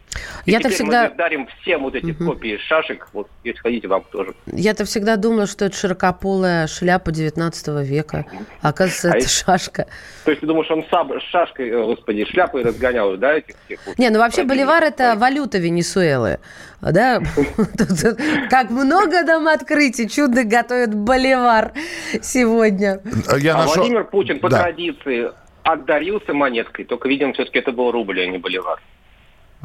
И 0.46 0.52
Я-то 0.52 0.64
теперь 0.64 0.76
всегда- 0.76 1.10
мы 1.10 1.16
дарим 1.16 1.48
всем 1.62 1.84
вот 1.84 1.94
эти 1.94 2.14
копии 2.14 2.58
шашек. 2.68 3.08
Вот, 3.14 3.30
если 3.44 3.60
хотите, 3.60 3.88
вам 3.88 4.04
тоже. 4.12 4.34
Я-то 4.48 4.86
всегда 4.86 5.18
думала, 5.18 5.46
что 5.46 5.66
это 5.66 5.78
широкополая 5.78 6.66
шляпа 6.66 7.12
19 7.12 7.84
века. 7.84 8.26
А 8.62 8.70
Оказывается, 8.70 9.12
А 9.12 9.18
это 9.18 9.30
шашка. 9.30 9.86
То 10.26 10.32
есть 10.32 10.42
ты 10.42 10.48
думаешь, 10.48 10.70
он 10.72 10.84
саб, 10.90 11.12
с 11.12 11.24
шашкой, 11.30 11.70
э, 11.70 11.84
господи, 11.84 12.26
шляпой 12.26 12.64
разгонял, 12.64 13.16
да, 13.18 13.38
этих 13.38 13.56
всех? 13.66 13.80
вот? 13.86 14.00
Не, 14.00 14.10
ну 14.10 14.18
вообще 14.18 14.44
боливар 14.44 14.84
это 14.84 15.16
валюта 15.16 15.60
Венесуэлы. 15.60 16.40
Да? 16.82 17.22
Как 18.50 18.72
много 18.72 19.22
нам 19.22 19.48
открытий 19.48 20.10
чудо 20.10 20.44
готовит 20.44 20.96
боливар 20.96 21.74
сегодня. 22.24 23.00
Я 23.40 23.54
а 23.54 23.58
нашел... 23.60 23.76
Владимир 23.76 24.06
Путин 24.06 24.40
по 24.40 24.50
традиции 24.50 25.32
отдарился 25.74 26.34
монеткой, 26.34 26.86
только, 26.86 27.10
видимо, 27.10 27.34
все-таки 27.34 27.60
это 27.60 27.72
был 27.72 27.92
рубль, 27.92 28.22
а 28.22 28.26
не 28.28 28.38
боливар. 28.38 28.80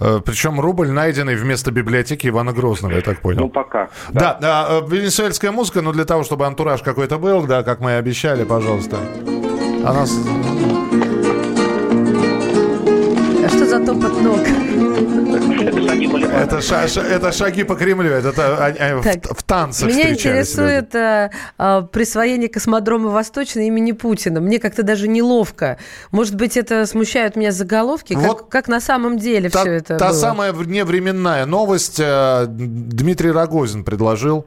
Э, 0.01 0.21
Причем 0.25 0.61
рубль, 0.61 0.89
найденный 0.89 1.37
вместо 1.37 1.71
библиотеки 1.71 2.27
Ивана 2.29 2.53
Грозного, 2.53 2.95
я 2.95 3.01
так 3.03 3.17
Ну, 3.17 3.23
понял. 3.23 3.49
пока. 3.49 3.89
Да, 4.13 4.39
а, 4.43 4.81
э, 4.81 4.89
венесуэльская 4.89 5.53
музыка, 5.53 5.83
но 5.83 5.93
для 5.93 6.05
того, 6.05 6.23
чтобы 6.25 6.47
антураж 6.47 6.83
какой-то 6.83 7.19
был, 7.19 7.47
да, 7.47 7.63
как 7.63 7.81
мы 7.81 7.91
и 7.91 7.95
обещали, 7.95 8.45
пожалуйста. 8.45 8.97
А 9.85 9.93
Это, 16.43 16.61
ша- 16.61 16.89
ша- 16.89 17.03
это 17.03 17.33
шаги 17.33 17.65
по 17.65 17.75
Кремлю, 17.75 18.11
это, 18.11 18.29
это 18.31 18.65
они 18.65 19.01
в, 19.01 19.03
Так, 19.05 19.39
в 19.39 19.43
танцах 19.43 19.89
Меня 19.89 20.11
интересует 20.11 20.95
а, 20.95 21.31
а, 21.59 21.83
присвоение 21.83 22.49
космодрома 22.49 23.11
Восточный 23.11 23.67
имени 23.69 23.93
Путина. 23.93 24.41
Мне 24.41 24.59
как-то 24.59 24.83
даже 24.83 25.09
неловко. 25.09 25.79
Может 26.11 26.35
быть, 26.37 26.57
это 26.57 26.87
смущают 26.87 27.37
меня 27.37 27.53
заголовки? 27.53 28.15
Как, 28.15 28.23
Вот 28.23 28.49
как 28.49 28.69
на 28.69 28.81
самом 28.81 29.19
деле 29.19 29.51
Та, 29.51 29.61
все 29.61 29.73
это 29.73 29.97
та 29.99 30.09
было? 30.09 30.17
самая 30.19 30.53
вневременная 30.53 31.47
новость 31.47 31.99
э, 32.01 32.47
Дмитрий 32.49 33.31
Рогозин 33.31 33.85
предложил. 33.85 34.47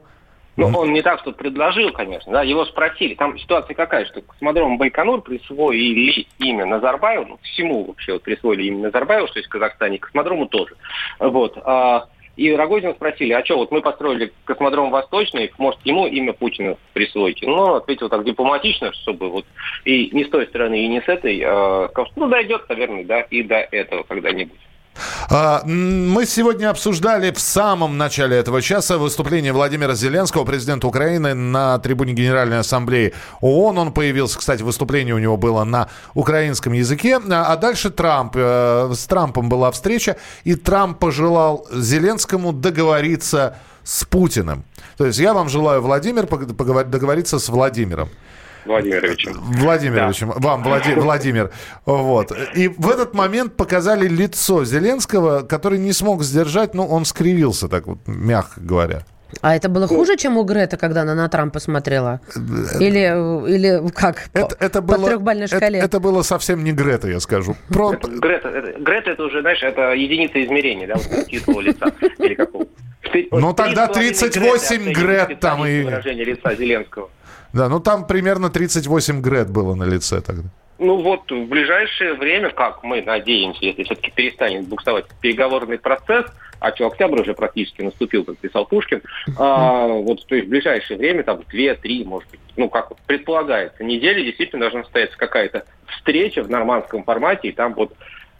Ну, 0.56 0.68
он 0.68 0.92
не 0.92 1.02
так, 1.02 1.20
что 1.20 1.32
предложил, 1.32 1.92
конечно, 1.92 2.32
да, 2.32 2.42
его 2.42 2.64
спросили. 2.64 3.14
Там 3.14 3.38
ситуация 3.38 3.74
какая, 3.74 4.06
что 4.06 4.22
космодром 4.22 4.78
Байконур 4.78 5.20
присвоили 5.20 6.26
имя 6.38 6.64
Назарбаеву, 6.64 7.26
ну, 7.26 7.38
всему 7.42 7.84
вообще 7.84 8.14
вот 8.14 8.22
присвоили 8.22 8.64
имя 8.64 8.84
Назарбаева, 8.84 9.28
что 9.28 9.38
есть 9.38 9.48
в 9.48 9.52
Казахстане, 9.52 9.96
и 9.96 10.00
космодрому 10.00 10.46
тоже. 10.46 10.76
Вот. 11.18 11.58
А, 11.62 12.08
и 12.36 12.52
Рогозина 12.52 12.94
спросили, 12.94 13.32
а 13.32 13.44
что, 13.44 13.56
вот 13.56 13.70
мы 13.70 13.82
построили 13.82 14.32
космодром 14.44 14.90
Восточный, 14.90 15.52
может, 15.58 15.80
ему 15.84 16.06
имя 16.06 16.32
Путина 16.32 16.76
присвоите? 16.94 17.46
Ну, 17.46 17.74
ответил 17.74 18.08
так 18.08 18.24
дипломатично, 18.24 18.92
чтобы 18.92 19.28
вот 19.28 19.44
и 19.84 20.10
не 20.12 20.24
с 20.24 20.30
той 20.30 20.46
стороны, 20.46 20.84
и 20.84 20.88
не 20.88 21.02
с 21.02 21.08
этой, 21.08 21.42
а, 21.44 21.88
сказал, 21.90 22.10
что 22.10 22.20
ну, 22.20 22.28
дойдет, 22.28 22.66
наверное, 22.68 23.04
да, 23.04 23.20
и 23.20 23.42
до 23.42 23.56
этого 23.56 24.04
когда-нибудь. 24.04 24.58
А, 25.28 25.62
Мы 25.64 26.24
сегодня 26.24 26.70
обсуждали 26.70 27.32
в 27.32 27.40
самом 27.40 27.98
начале 27.98 28.36
этого 28.36 28.62
часа 28.62 28.96
выступление 28.96 29.52
Владимира 29.52 29.94
Зеленского, 29.94 30.44
президента 30.44 30.86
Украины, 30.86 31.34
на 31.34 31.78
трибуне 31.78 32.12
Генеральной 32.12 32.60
Ассамблеи 32.60 33.12
ООН. 33.40 33.78
Он 33.78 33.92
появился, 33.92 34.38
кстати, 34.38 34.62
выступление 34.62 35.14
у 35.14 35.18
него 35.18 35.36
было 35.36 35.64
на 35.64 35.88
украинском 36.14 36.72
языке. 36.72 37.18
А 37.30 37.46
а 37.46 37.56
дальше 37.56 37.90
Трамп. 37.90 38.34
Э, 38.36 38.92
С 38.94 39.06
Трампом 39.06 39.48
была 39.48 39.70
встреча, 39.72 40.16
и 40.44 40.54
Трамп 40.54 40.98
пожелал 40.98 41.66
Зеленскому 41.72 42.52
договориться 42.52 43.56
с 43.82 44.04
Путиным. 44.04 44.64
То 44.96 45.06
есть 45.06 45.18
я 45.18 45.34
вам 45.34 45.48
желаю, 45.48 45.80
Владимир, 45.80 46.26
договориться 46.26 47.38
с 47.38 47.48
Владимиром. 47.48 48.10
Владимировичем. 48.66 49.32
Владимировичем, 49.40 50.32
вам, 50.36 50.62
Влади- 50.62 50.94
Владимир. 51.00 51.50
Вот. 51.84 52.32
И 52.54 52.68
в 52.68 52.88
этот 52.90 53.14
момент 53.14 53.56
показали 53.56 54.08
лицо 54.08 54.64
Зеленского, 54.64 55.42
который 55.42 55.78
не 55.78 55.92
смог 55.92 56.22
сдержать, 56.22 56.74
ну, 56.74 56.86
он 56.86 57.04
скривился, 57.04 57.68
так 57.68 57.86
вот, 57.86 57.98
мягко 58.06 58.60
говоря. 58.60 59.02
А 59.42 59.56
это 59.56 59.68
было 59.68 59.88
хуже, 59.88 60.16
чем 60.16 60.36
у 60.36 60.44
Греты, 60.44 60.76
когда 60.76 61.02
она 61.02 61.14
на 61.14 61.28
Трампа 61.28 61.58
смотрела? 61.58 62.20
Или, 62.80 63.44
э, 63.44 63.50
или 63.50 63.90
как? 63.90 64.28
Это, 64.32 64.46
по, 64.56 64.64
это 64.64 64.82
по 64.82 64.96
было, 64.96 65.08
трехбальной 65.08 65.46
это- 65.46 65.56
шкале? 65.56 65.78
Это, 65.80 65.98
было 66.00 66.22
совсем 66.22 66.62
не 66.62 66.72
Грета, 66.72 67.08
я 67.08 67.18
скажу. 67.20 67.56
Про- 67.68 67.90
Грета, 67.96 68.48
это, 68.48 68.80
Грета 68.80 69.10
это 69.10 69.24
уже, 69.24 69.40
знаешь, 69.40 69.62
это 69.62 69.92
единица 69.94 70.42
измерения, 70.44 70.86
да, 70.86 70.94
вот 70.94 71.26
чистого 71.28 71.60
лица 71.60 71.86
или 72.18 72.34
какого. 72.34 72.66
Ну, 73.32 73.52
тогда 73.52 73.86
3,5 73.88 73.92
38 74.30 74.84
Греты, 74.84 75.00
Грет 75.00 75.40
там 75.40 75.66
и- 75.66 75.82
Выражение 75.82 76.24
лица 76.24 76.54
Зеленского. 76.54 77.10
Да, 77.56 77.70
ну 77.70 77.80
там 77.80 78.06
примерно 78.06 78.50
38 78.50 79.22
Грет 79.22 79.50
было 79.50 79.74
на 79.74 79.84
лице 79.84 80.20
тогда. 80.20 80.48
Ну 80.78 81.00
вот, 81.00 81.30
в 81.30 81.46
ближайшее 81.46 82.12
время, 82.12 82.50
как 82.50 82.84
мы 82.84 83.00
надеемся, 83.00 83.64
если 83.64 83.82
все-таки 83.84 84.12
перестанет 84.14 84.68
буксовать 84.68 85.06
переговорный 85.22 85.78
процесс, 85.78 86.26
а 86.60 86.74
что, 86.74 86.88
октябрь 86.88 87.22
уже 87.22 87.32
практически 87.32 87.80
наступил, 87.80 88.24
как 88.24 88.36
писал 88.36 88.66
Пушкин, 88.66 89.00
а, 89.38 89.86
вот, 89.86 90.26
то 90.26 90.34
есть 90.34 90.48
в 90.48 90.50
ближайшее 90.50 90.98
время, 90.98 91.22
там, 91.22 91.40
две-три, 91.48 92.04
может 92.04 92.30
быть, 92.30 92.40
ну, 92.56 92.68
как 92.68 92.94
предполагается, 93.06 93.82
недели 93.84 94.22
действительно 94.22 94.60
должна 94.60 94.82
состояться 94.82 95.16
какая-то 95.16 95.64
встреча 95.86 96.42
в 96.42 96.50
нормандском 96.50 97.04
формате, 97.04 97.48
и 97.48 97.52
там 97.52 97.72
вот 97.72 97.94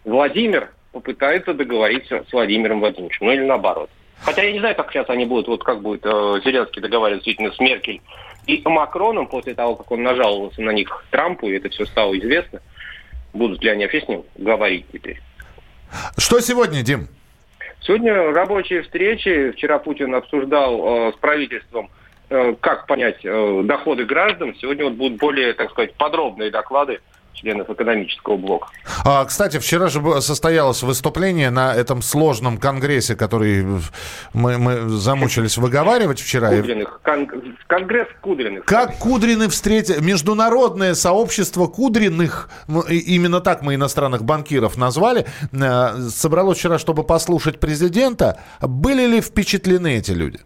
Владимир 0.05 0.69
попытается 0.91 1.55
договориться 1.55 2.23
с 2.29 2.31
Владимиром 2.31 2.81
Владимировичем, 2.81 3.25
ну 3.25 3.31
или 3.31 3.45
наоборот. 3.45 3.89
Хотя 4.21 4.43
я 4.43 4.51
не 4.51 4.59
знаю, 4.59 4.75
как 4.75 4.91
сейчас 4.91 5.09
они 5.09 5.25
будут, 5.25 5.47
вот 5.47 5.63
как 5.63 5.81
будет 5.81 6.05
э, 6.05 6.41
Зеленский 6.43 6.81
договариваться 6.81 7.25
действительно 7.25 7.55
с 7.55 7.59
Меркель 7.59 8.01
и 8.45 8.61
Макроном 8.65 9.27
после 9.27 9.53
того, 9.53 9.75
как 9.75 9.91
он 9.91 10.03
нажаловался 10.03 10.61
на 10.61 10.71
них 10.71 11.05
Трампу, 11.11 11.47
и 11.47 11.57
это 11.57 11.69
все 11.69 11.85
стало 11.85 12.17
известно. 12.17 12.61
Будут 13.33 13.63
ли 13.63 13.69
они 13.69 13.83
вообще 13.83 14.01
с 14.01 14.07
ним 14.07 14.23
говорить 14.35 14.85
теперь? 14.91 15.21
Что 16.17 16.39
сегодня, 16.39 16.81
Дим? 16.81 17.07
Сегодня 17.81 18.31
рабочие 18.31 18.81
встречи. 18.81 19.51
Вчера 19.51 19.79
Путин 19.79 20.15
обсуждал 20.15 21.09
э, 21.09 21.13
с 21.13 21.15
правительством, 21.17 21.89
э, 22.29 22.55
как 22.59 22.87
понять 22.87 23.19
э, 23.23 23.61
доходы 23.63 24.05
граждан. 24.05 24.55
Сегодня 24.59 24.85
вот 24.85 24.93
будут 24.93 25.19
более, 25.19 25.53
так 25.53 25.69
сказать, 25.71 25.93
подробные 25.93 26.49
доклады 26.49 26.99
членов 27.37 27.69
экономического 27.69 28.37
блока. 28.37 28.67
А, 29.05 29.23
кстати, 29.25 29.59
вчера 29.59 29.87
же 29.87 30.21
состоялось 30.21 30.83
выступление 30.83 31.49
на 31.49 31.73
этом 31.73 32.01
сложном 32.01 32.57
конгрессе, 32.57 33.15
который 33.15 33.65
мы, 34.33 34.57
мы 34.57 34.89
замучились 34.89 35.57
выговаривать 35.57 36.19
вчера. 36.19 36.49
Кудриных. 36.49 36.99
Кон- 37.03 37.29
конгресс 37.67 38.07
Кудриных. 38.21 38.65
Как 38.65 38.97
Кудрины 38.97 39.47
встретили... 39.49 39.99
Международное 40.01 40.95
сообщество 40.95 41.67
Кудриных, 41.67 42.49
ну, 42.67 42.81
именно 42.81 43.39
так 43.39 43.61
мы 43.61 43.75
иностранных 43.75 44.23
банкиров 44.23 44.77
назвали, 44.77 45.25
э, 45.51 46.09
собралось 46.09 46.57
вчера, 46.57 46.79
чтобы 46.79 47.03
послушать 47.03 47.59
президента. 47.59 48.39
Были 48.61 49.05
ли 49.05 49.21
впечатлены 49.21 49.97
эти 49.97 50.11
люди? 50.11 50.39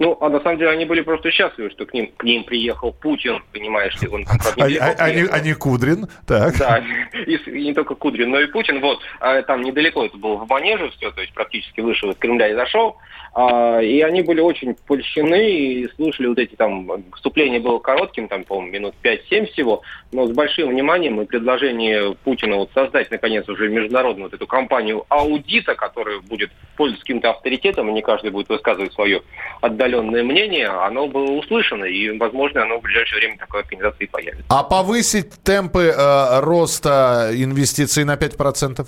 Ну, 0.00 0.16
а 0.18 0.30
на 0.30 0.40
самом 0.40 0.56
деле 0.56 0.70
они 0.70 0.86
были 0.86 1.02
просто 1.02 1.30
счастливы, 1.30 1.70
что 1.70 1.84
к 1.84 1.92
ним, 1.92 2.10
к 2.16 2.24
ним 2.24 2.42
приехал 2.44 2.90
Путин, 2.90 3.42
понимаешь 3.52 4.00
ли, 4.00 4.08
он 4.08 4.24
там 4.24 4.38
Они, 4.56 4.74
недалеко 4.74 5.02
они, 5.02 5.12
приехал. 5.12 5.34
они 5.34 5.52
Кудрин, 5.52 6.06
так. 6.26 6.56
Да, 6.56 6.82
и, 7.26 7.36
и 7.36 7.64
не 7.64 7.74
только 7.74 7.94
Кудрин, 7.94 8.30
но 8.30 8.40
и 8.40 8.46
Путин. 8.46 8.80
Вот, 8.80 9.00
а 9.20 9.42
там 9.42 9.60
недалеко 9.60 10.06
это 10.06 10.16
было 10.16 10.36
в 10.36 10.48
Манеже 10.48 10.88
все, 10.96 11.10
то 11.10 11.20
есть 11.20 11.34
практически 11.34 11.82
вышел 11.82 12.10
из 12.10 12.16
Кремля 12.16 12.48
и 12.48 12.54
зашел. 12.54 12.96
А, 13.32 13.80
и 13.80 14.00
они 14.00 14.22
были 14.22 14.40
очень 14.40 14.74
польщены 14.74 15.50
и 15.50 15.88
слушали 15.94 16.26
вот 16.26 16.38
эти 16.38 16.56
там, 16.56 17.04
вступление 17.14 17.60
было 17.60 17.78
коротким, 17.78 18.28
там, 18.28 18.44
по-моему, 18.44 18.72
минут 18.72 18.94
5-7 19.02 19.52
всего, 19.52 19.82
но 20.10 20.26
с 20.26 20.32
большим 20.32 20.70
вниманием 20.70 21.20
и 21.20 21.26
предложение 21.26 22.16
Путина 22.24 22.56
вот 22.56 22.70
создать, 22.74 23.10
наконец, 23.10 23.48
уже 23.48 23.68
международную 23.68 24.26
вот 24.26 24.34
эту 24.34 24.46
компанию 24.46 25.04
аудита, 25.08 25.74
которая 25.74 26.20
будет 26.20 26.50
пользоваться 26.76 27.04
каким-то 27.04 27.30
авторитетом, 27.30 27.88
и 27.88 27.92
не 27.92 28.02
каждый 28.02 28.30
будет 28.30 28.48
высказывать 28.48 28.92
свое 28.94 29.22
отдаленное 29.60 30.24
мнение, 30.24 30.66
оно 30.66 31.06
было 31.06 31.30
услышано, 31.32 31.84
и, 31.84 32.16
возможно, 32.18 32.62
оно 32.62 32.78
в 32.78 32.82
ближайшее 32.82 33.20
время 33.20 33.38
такой 33.38 33.60
организации 33.60 34.06
появится. 34.06 34.44
А 34.48 34.64
повысить 34.64 35.30
темпы 35.44 35.94
э, 35.96 36.40
роста 36.40 37.30
инвестиций 37.32 38.04
на 38.04 38.16
5%? 38.16 38.86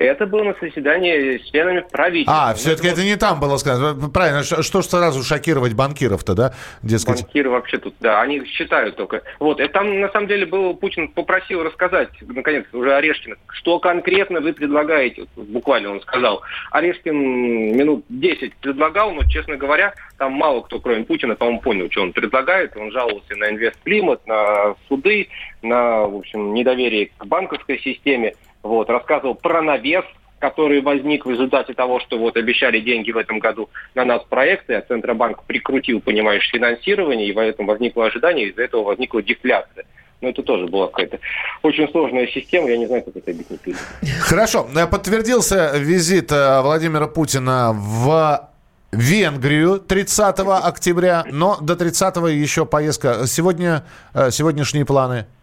Это 0.00 0.26
было 0.26 0.44
на 0.44 0.54
заседании 0.58 1.36
с 1.36 1.50
членами 1.50 1.84
правительства. 1.92 2.48
А, 2.48 2.54
все-таки 2.54 2.88
это 2.88 3.04
не 3.04 3.16
там 3.16 3.38
было 3.38 3.58
сказано. 3.58 4.08
Правильно, 4.08 4.42
что 4.42 4.80
ж 4.80 4.86
сразу 4.86 5.22
шокировать 5.22 5.74
банкиров-то, 5.74 6.34
да? 6.34 6.54
Дескать. 6.82 7.22
Банкиры 7.22 7.50
вообще 7.50 7.76
тут, 7.76 7.94
да, 8.00 8.22
они 8.22 8.42
считают 8.46 8.96
только. 8.96 9.20
Вот, 9.38 9.60
это 9.60 9.74
там 9.74 10.00
на 10.00 10.08
самом 10.08 10.26
деле 10.26 10.46
был, 10.46 10.72
Путин 10.72 11.08
попросил 11.08 11.62
рассказать, 11.62 12.08
наконец, 12.22 12.64
уже 12.72 12.94
Орешкин, 12.94 13.36
что 13.50 13.78
конкретно 13.78 14.40
вы 14.40 14.54
предлагаете. 14.54 15.26
Буквально 15.36 15.90
он 15.90 16.00
сказал. 16.00 16.40
Орешкин 16.70 17.76
минут 17.76 18.06
10 18.08 18.54
предлагал, 18.56 19.12
но, 19.12 19.24
честно 19.28 19.58
говоря, 19.58 19.92
там 20.16 20.32
мало 20.32 20.62
кто, 20.62 20.80
кроме 20.80 21.04
Путина, 21.04 21.34
по-моему, 21.34 21.60
понял, 21.60 21.90
что 21.90 22.00
он 22.00 22.14
предлагает. 22.14 22.74
Он 22.74 22.90
жаловался 22.90 23.36
на 23.36 23.50
инвестклимат, 23.50 24.26
на 24.26 24.76
суды, 24.88 25.28
на, 25.60 26.06
в 26.06 26.16
общем, 26.16 26.54
недоверие 26.54 27.10
к 27.18 27.26
банковской 27.26 27.78
системе. 27.80 28.32
Вот, 28.62 28.90
рассказывал 28.90 29.34
про 29.34 29.62
навес, 29.62 30.04
который 30.40 30.80
возник 30.80 31.26
в 31.26 31.30
результате 31.30 31.74
того, 31.74 32.00
что 32.00 32.18
вот 32.18 32.36
обещали 32.36 32.80
деньги 32.80 33.12
в 33.12 33.16
этом 33.18 33.38
году 33.38 33.68
на 33.94 34.04
нас 34.04 34.22
проекты, 34.24 34.74
а 34.74 34.82
Центробанк 34.82 35.44
прикрутил, 35.44 36.00
понимаешь, 36.00 36.48
финансирование, 36.50 37.28
и 37.28 37.32
в 37.32 37.38
этом 37.38 37.66
возникло 37.66 38.06
ожидание, 38.06 38.48
из-за 38.48 38.62
этого 38.62 38.82
возникла 38.82 39.22
дефляция. 39.22 39.84
Но 40.22 40.28
это 40.28 40.42
тоже 40.42 40.66
была 40.66 40.88
какая-то 40.88 41.18
очень 41.62 41.88
сложная 41.90 42.26
система, 42.26 42.68
я 42.68 42.76
не 42.76 42.86
знаю, 42.86 43.02
как 43.02 43.16
это 43.16 43.30
объяснить. 43.30 43.76
Хорошо. 44.20 44.66
Подтвердился 44.90 45.72
визит 45.76 46.32
э, 46.32 46.60
Владимира 46.60 47.06
Путина 47.06 47.72
в 47.72 48.50
Венгрию 48.92 49.78
30 49.78 50.40
октября, 50.40 51.24
но 51.30 51.58
до 51.60 51.76
30 51.76 52.16
еще 52.34 52.66
поездка. 52.66 53.26
Сегодня, 53.26 53.84
э, 54.12 54.30
сегодняшние 54.30 54.84
планы– 54.84 55.26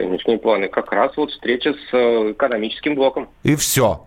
сегодняшние 0.00 0.38
планы? 0.38 0.68
Как 0.68 0.92
раз 0.92 1.16
вот 1.16 1.30
встреча 1.30 1.72
с 1.72 1.94
э, 1.94 2.32
экономическим 2.32 2.94
блоком. 2.94 3.28
И 3.42 3.54
все. 3.56 4.06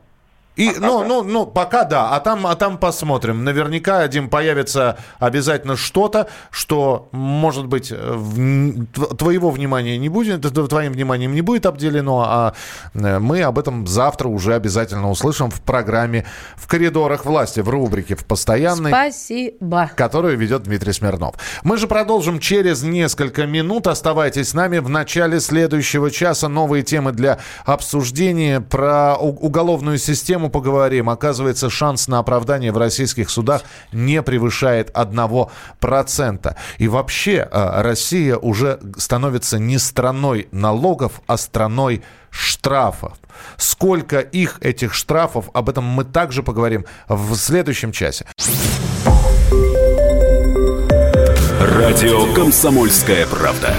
И, 0.55 0.69
а 0.69 0.79
ну, 0.79 1.03
ну, 1.03 1.23
ну, 1.23 1.45
пока 1.45 1.83
да, 1.83 2.09
а 2.11 2.19
там, 2.19 2.45
а 2.45 2.55
там 2.55 2.77
посмотрим. 2.77 3.43
Наверняка, 3.43 4.07
Дим, 4.07 4.29
появится 4.29 4.97
обязательно 5.19 5.75
что-то, 5.75 6.27
что, 6.51 7.09
может 7.11 7.65
быть, 7.65 7.91
в, 7.91 9.15
твоего 9.15 9.49
внимания 9.49 9.97
не 9.97 10.09
будет, 10.09 10.41
твоим 10.69 10.93
вниманием 10.93 11.33
не 11.33 11.41
будет 11.41 11.65
обделено, 11.65 12.23
а 12.27 12.53
э, 12.93 13.19
мы 13.19 13.41
об 13.41 13.57
этом 13.57 13.87
завтра 13.87 14.27
уже 14.27 14.53
обязательно 14.53 15.09
услышим 15.09 15.49
в 15.49 15.61
программе 15.61 16.25
«В 16.55 16.67
коридорах 16.67 17.25
власти», 17.25 17.59
в 17.61 17.69
рубрике 17.69 18.15
«В 18.15 18.25
постоянной», 18.25 18.91
Спасибо. 18.91 19.89
которую 19.95 20.37
ведет 20.37 20.63
Дмитрий 20.63 20.93
Смирнов. 20.93 21.35
Мы 21.63 21.77
же 21.77 21.87
продолжим 21.87 22.39
через 22.39 22.83
несколько 22.83 23.47
минут. 23.47 23.87
Оставайтесь 23.87 24.49
с 24.49 24.53
нами 24.53 24.77
в 24.77 24.89
начале 24.89 25.39
следующего 25.39 26.11
часа. 26.11 26.47
Новые 26.47 26.83
темы 26.83 27.11
для 27.11 27.39
обсуждения 27.65 28.61
про 28.61 29.15
уголовную 29.15 29.97
систему 29.97 30.42
тему 30.43 30.49
поговорим. 30.49 31.09
Оказывается, 31.09 31.69
шанс 31.69 32.07
на 32.07 32.19
оправдание 32.19 32.71
в 32.71 32.77
российских 32.77 33.29
судах 33.29 33.61
не 33.91 34.21
превышает 34.21 34.91
1%. 34.91 36.55
И 36.79 36.87
вообще 36.87 37.47
э, 37.51 37.81
Россия 37.81 38.37
уже 38.37 38.79
становится 38.97 39.59
не 39.59 39.79
страной 39.79 40.47
налогов, 40.51 41.21
а 41.27 41.37
страной 41.37 42.01
штрафов. 42.29 43.13
Сколько 43.57 44.19
их, 44.19 44.59
этих 44.61 44.93
штрафов, 44.93 45.45
об 45.53 45.69
этом 45.69 45.83
мы 45.83 46.03
также 46.03 46.43
поговорим 46.43 46.85
в 47.07 47.35
следующем 47.35 47.91
часе. 47.91 48.25
Радио 51.59 52.33
«Комсомольская 52.33 53.25
правда». 53.27 53.73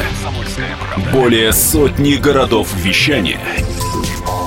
Более 1.13 1.53
сотни 1.53 2.15
городов 2.15 2.69
вещания– 2.75 3.41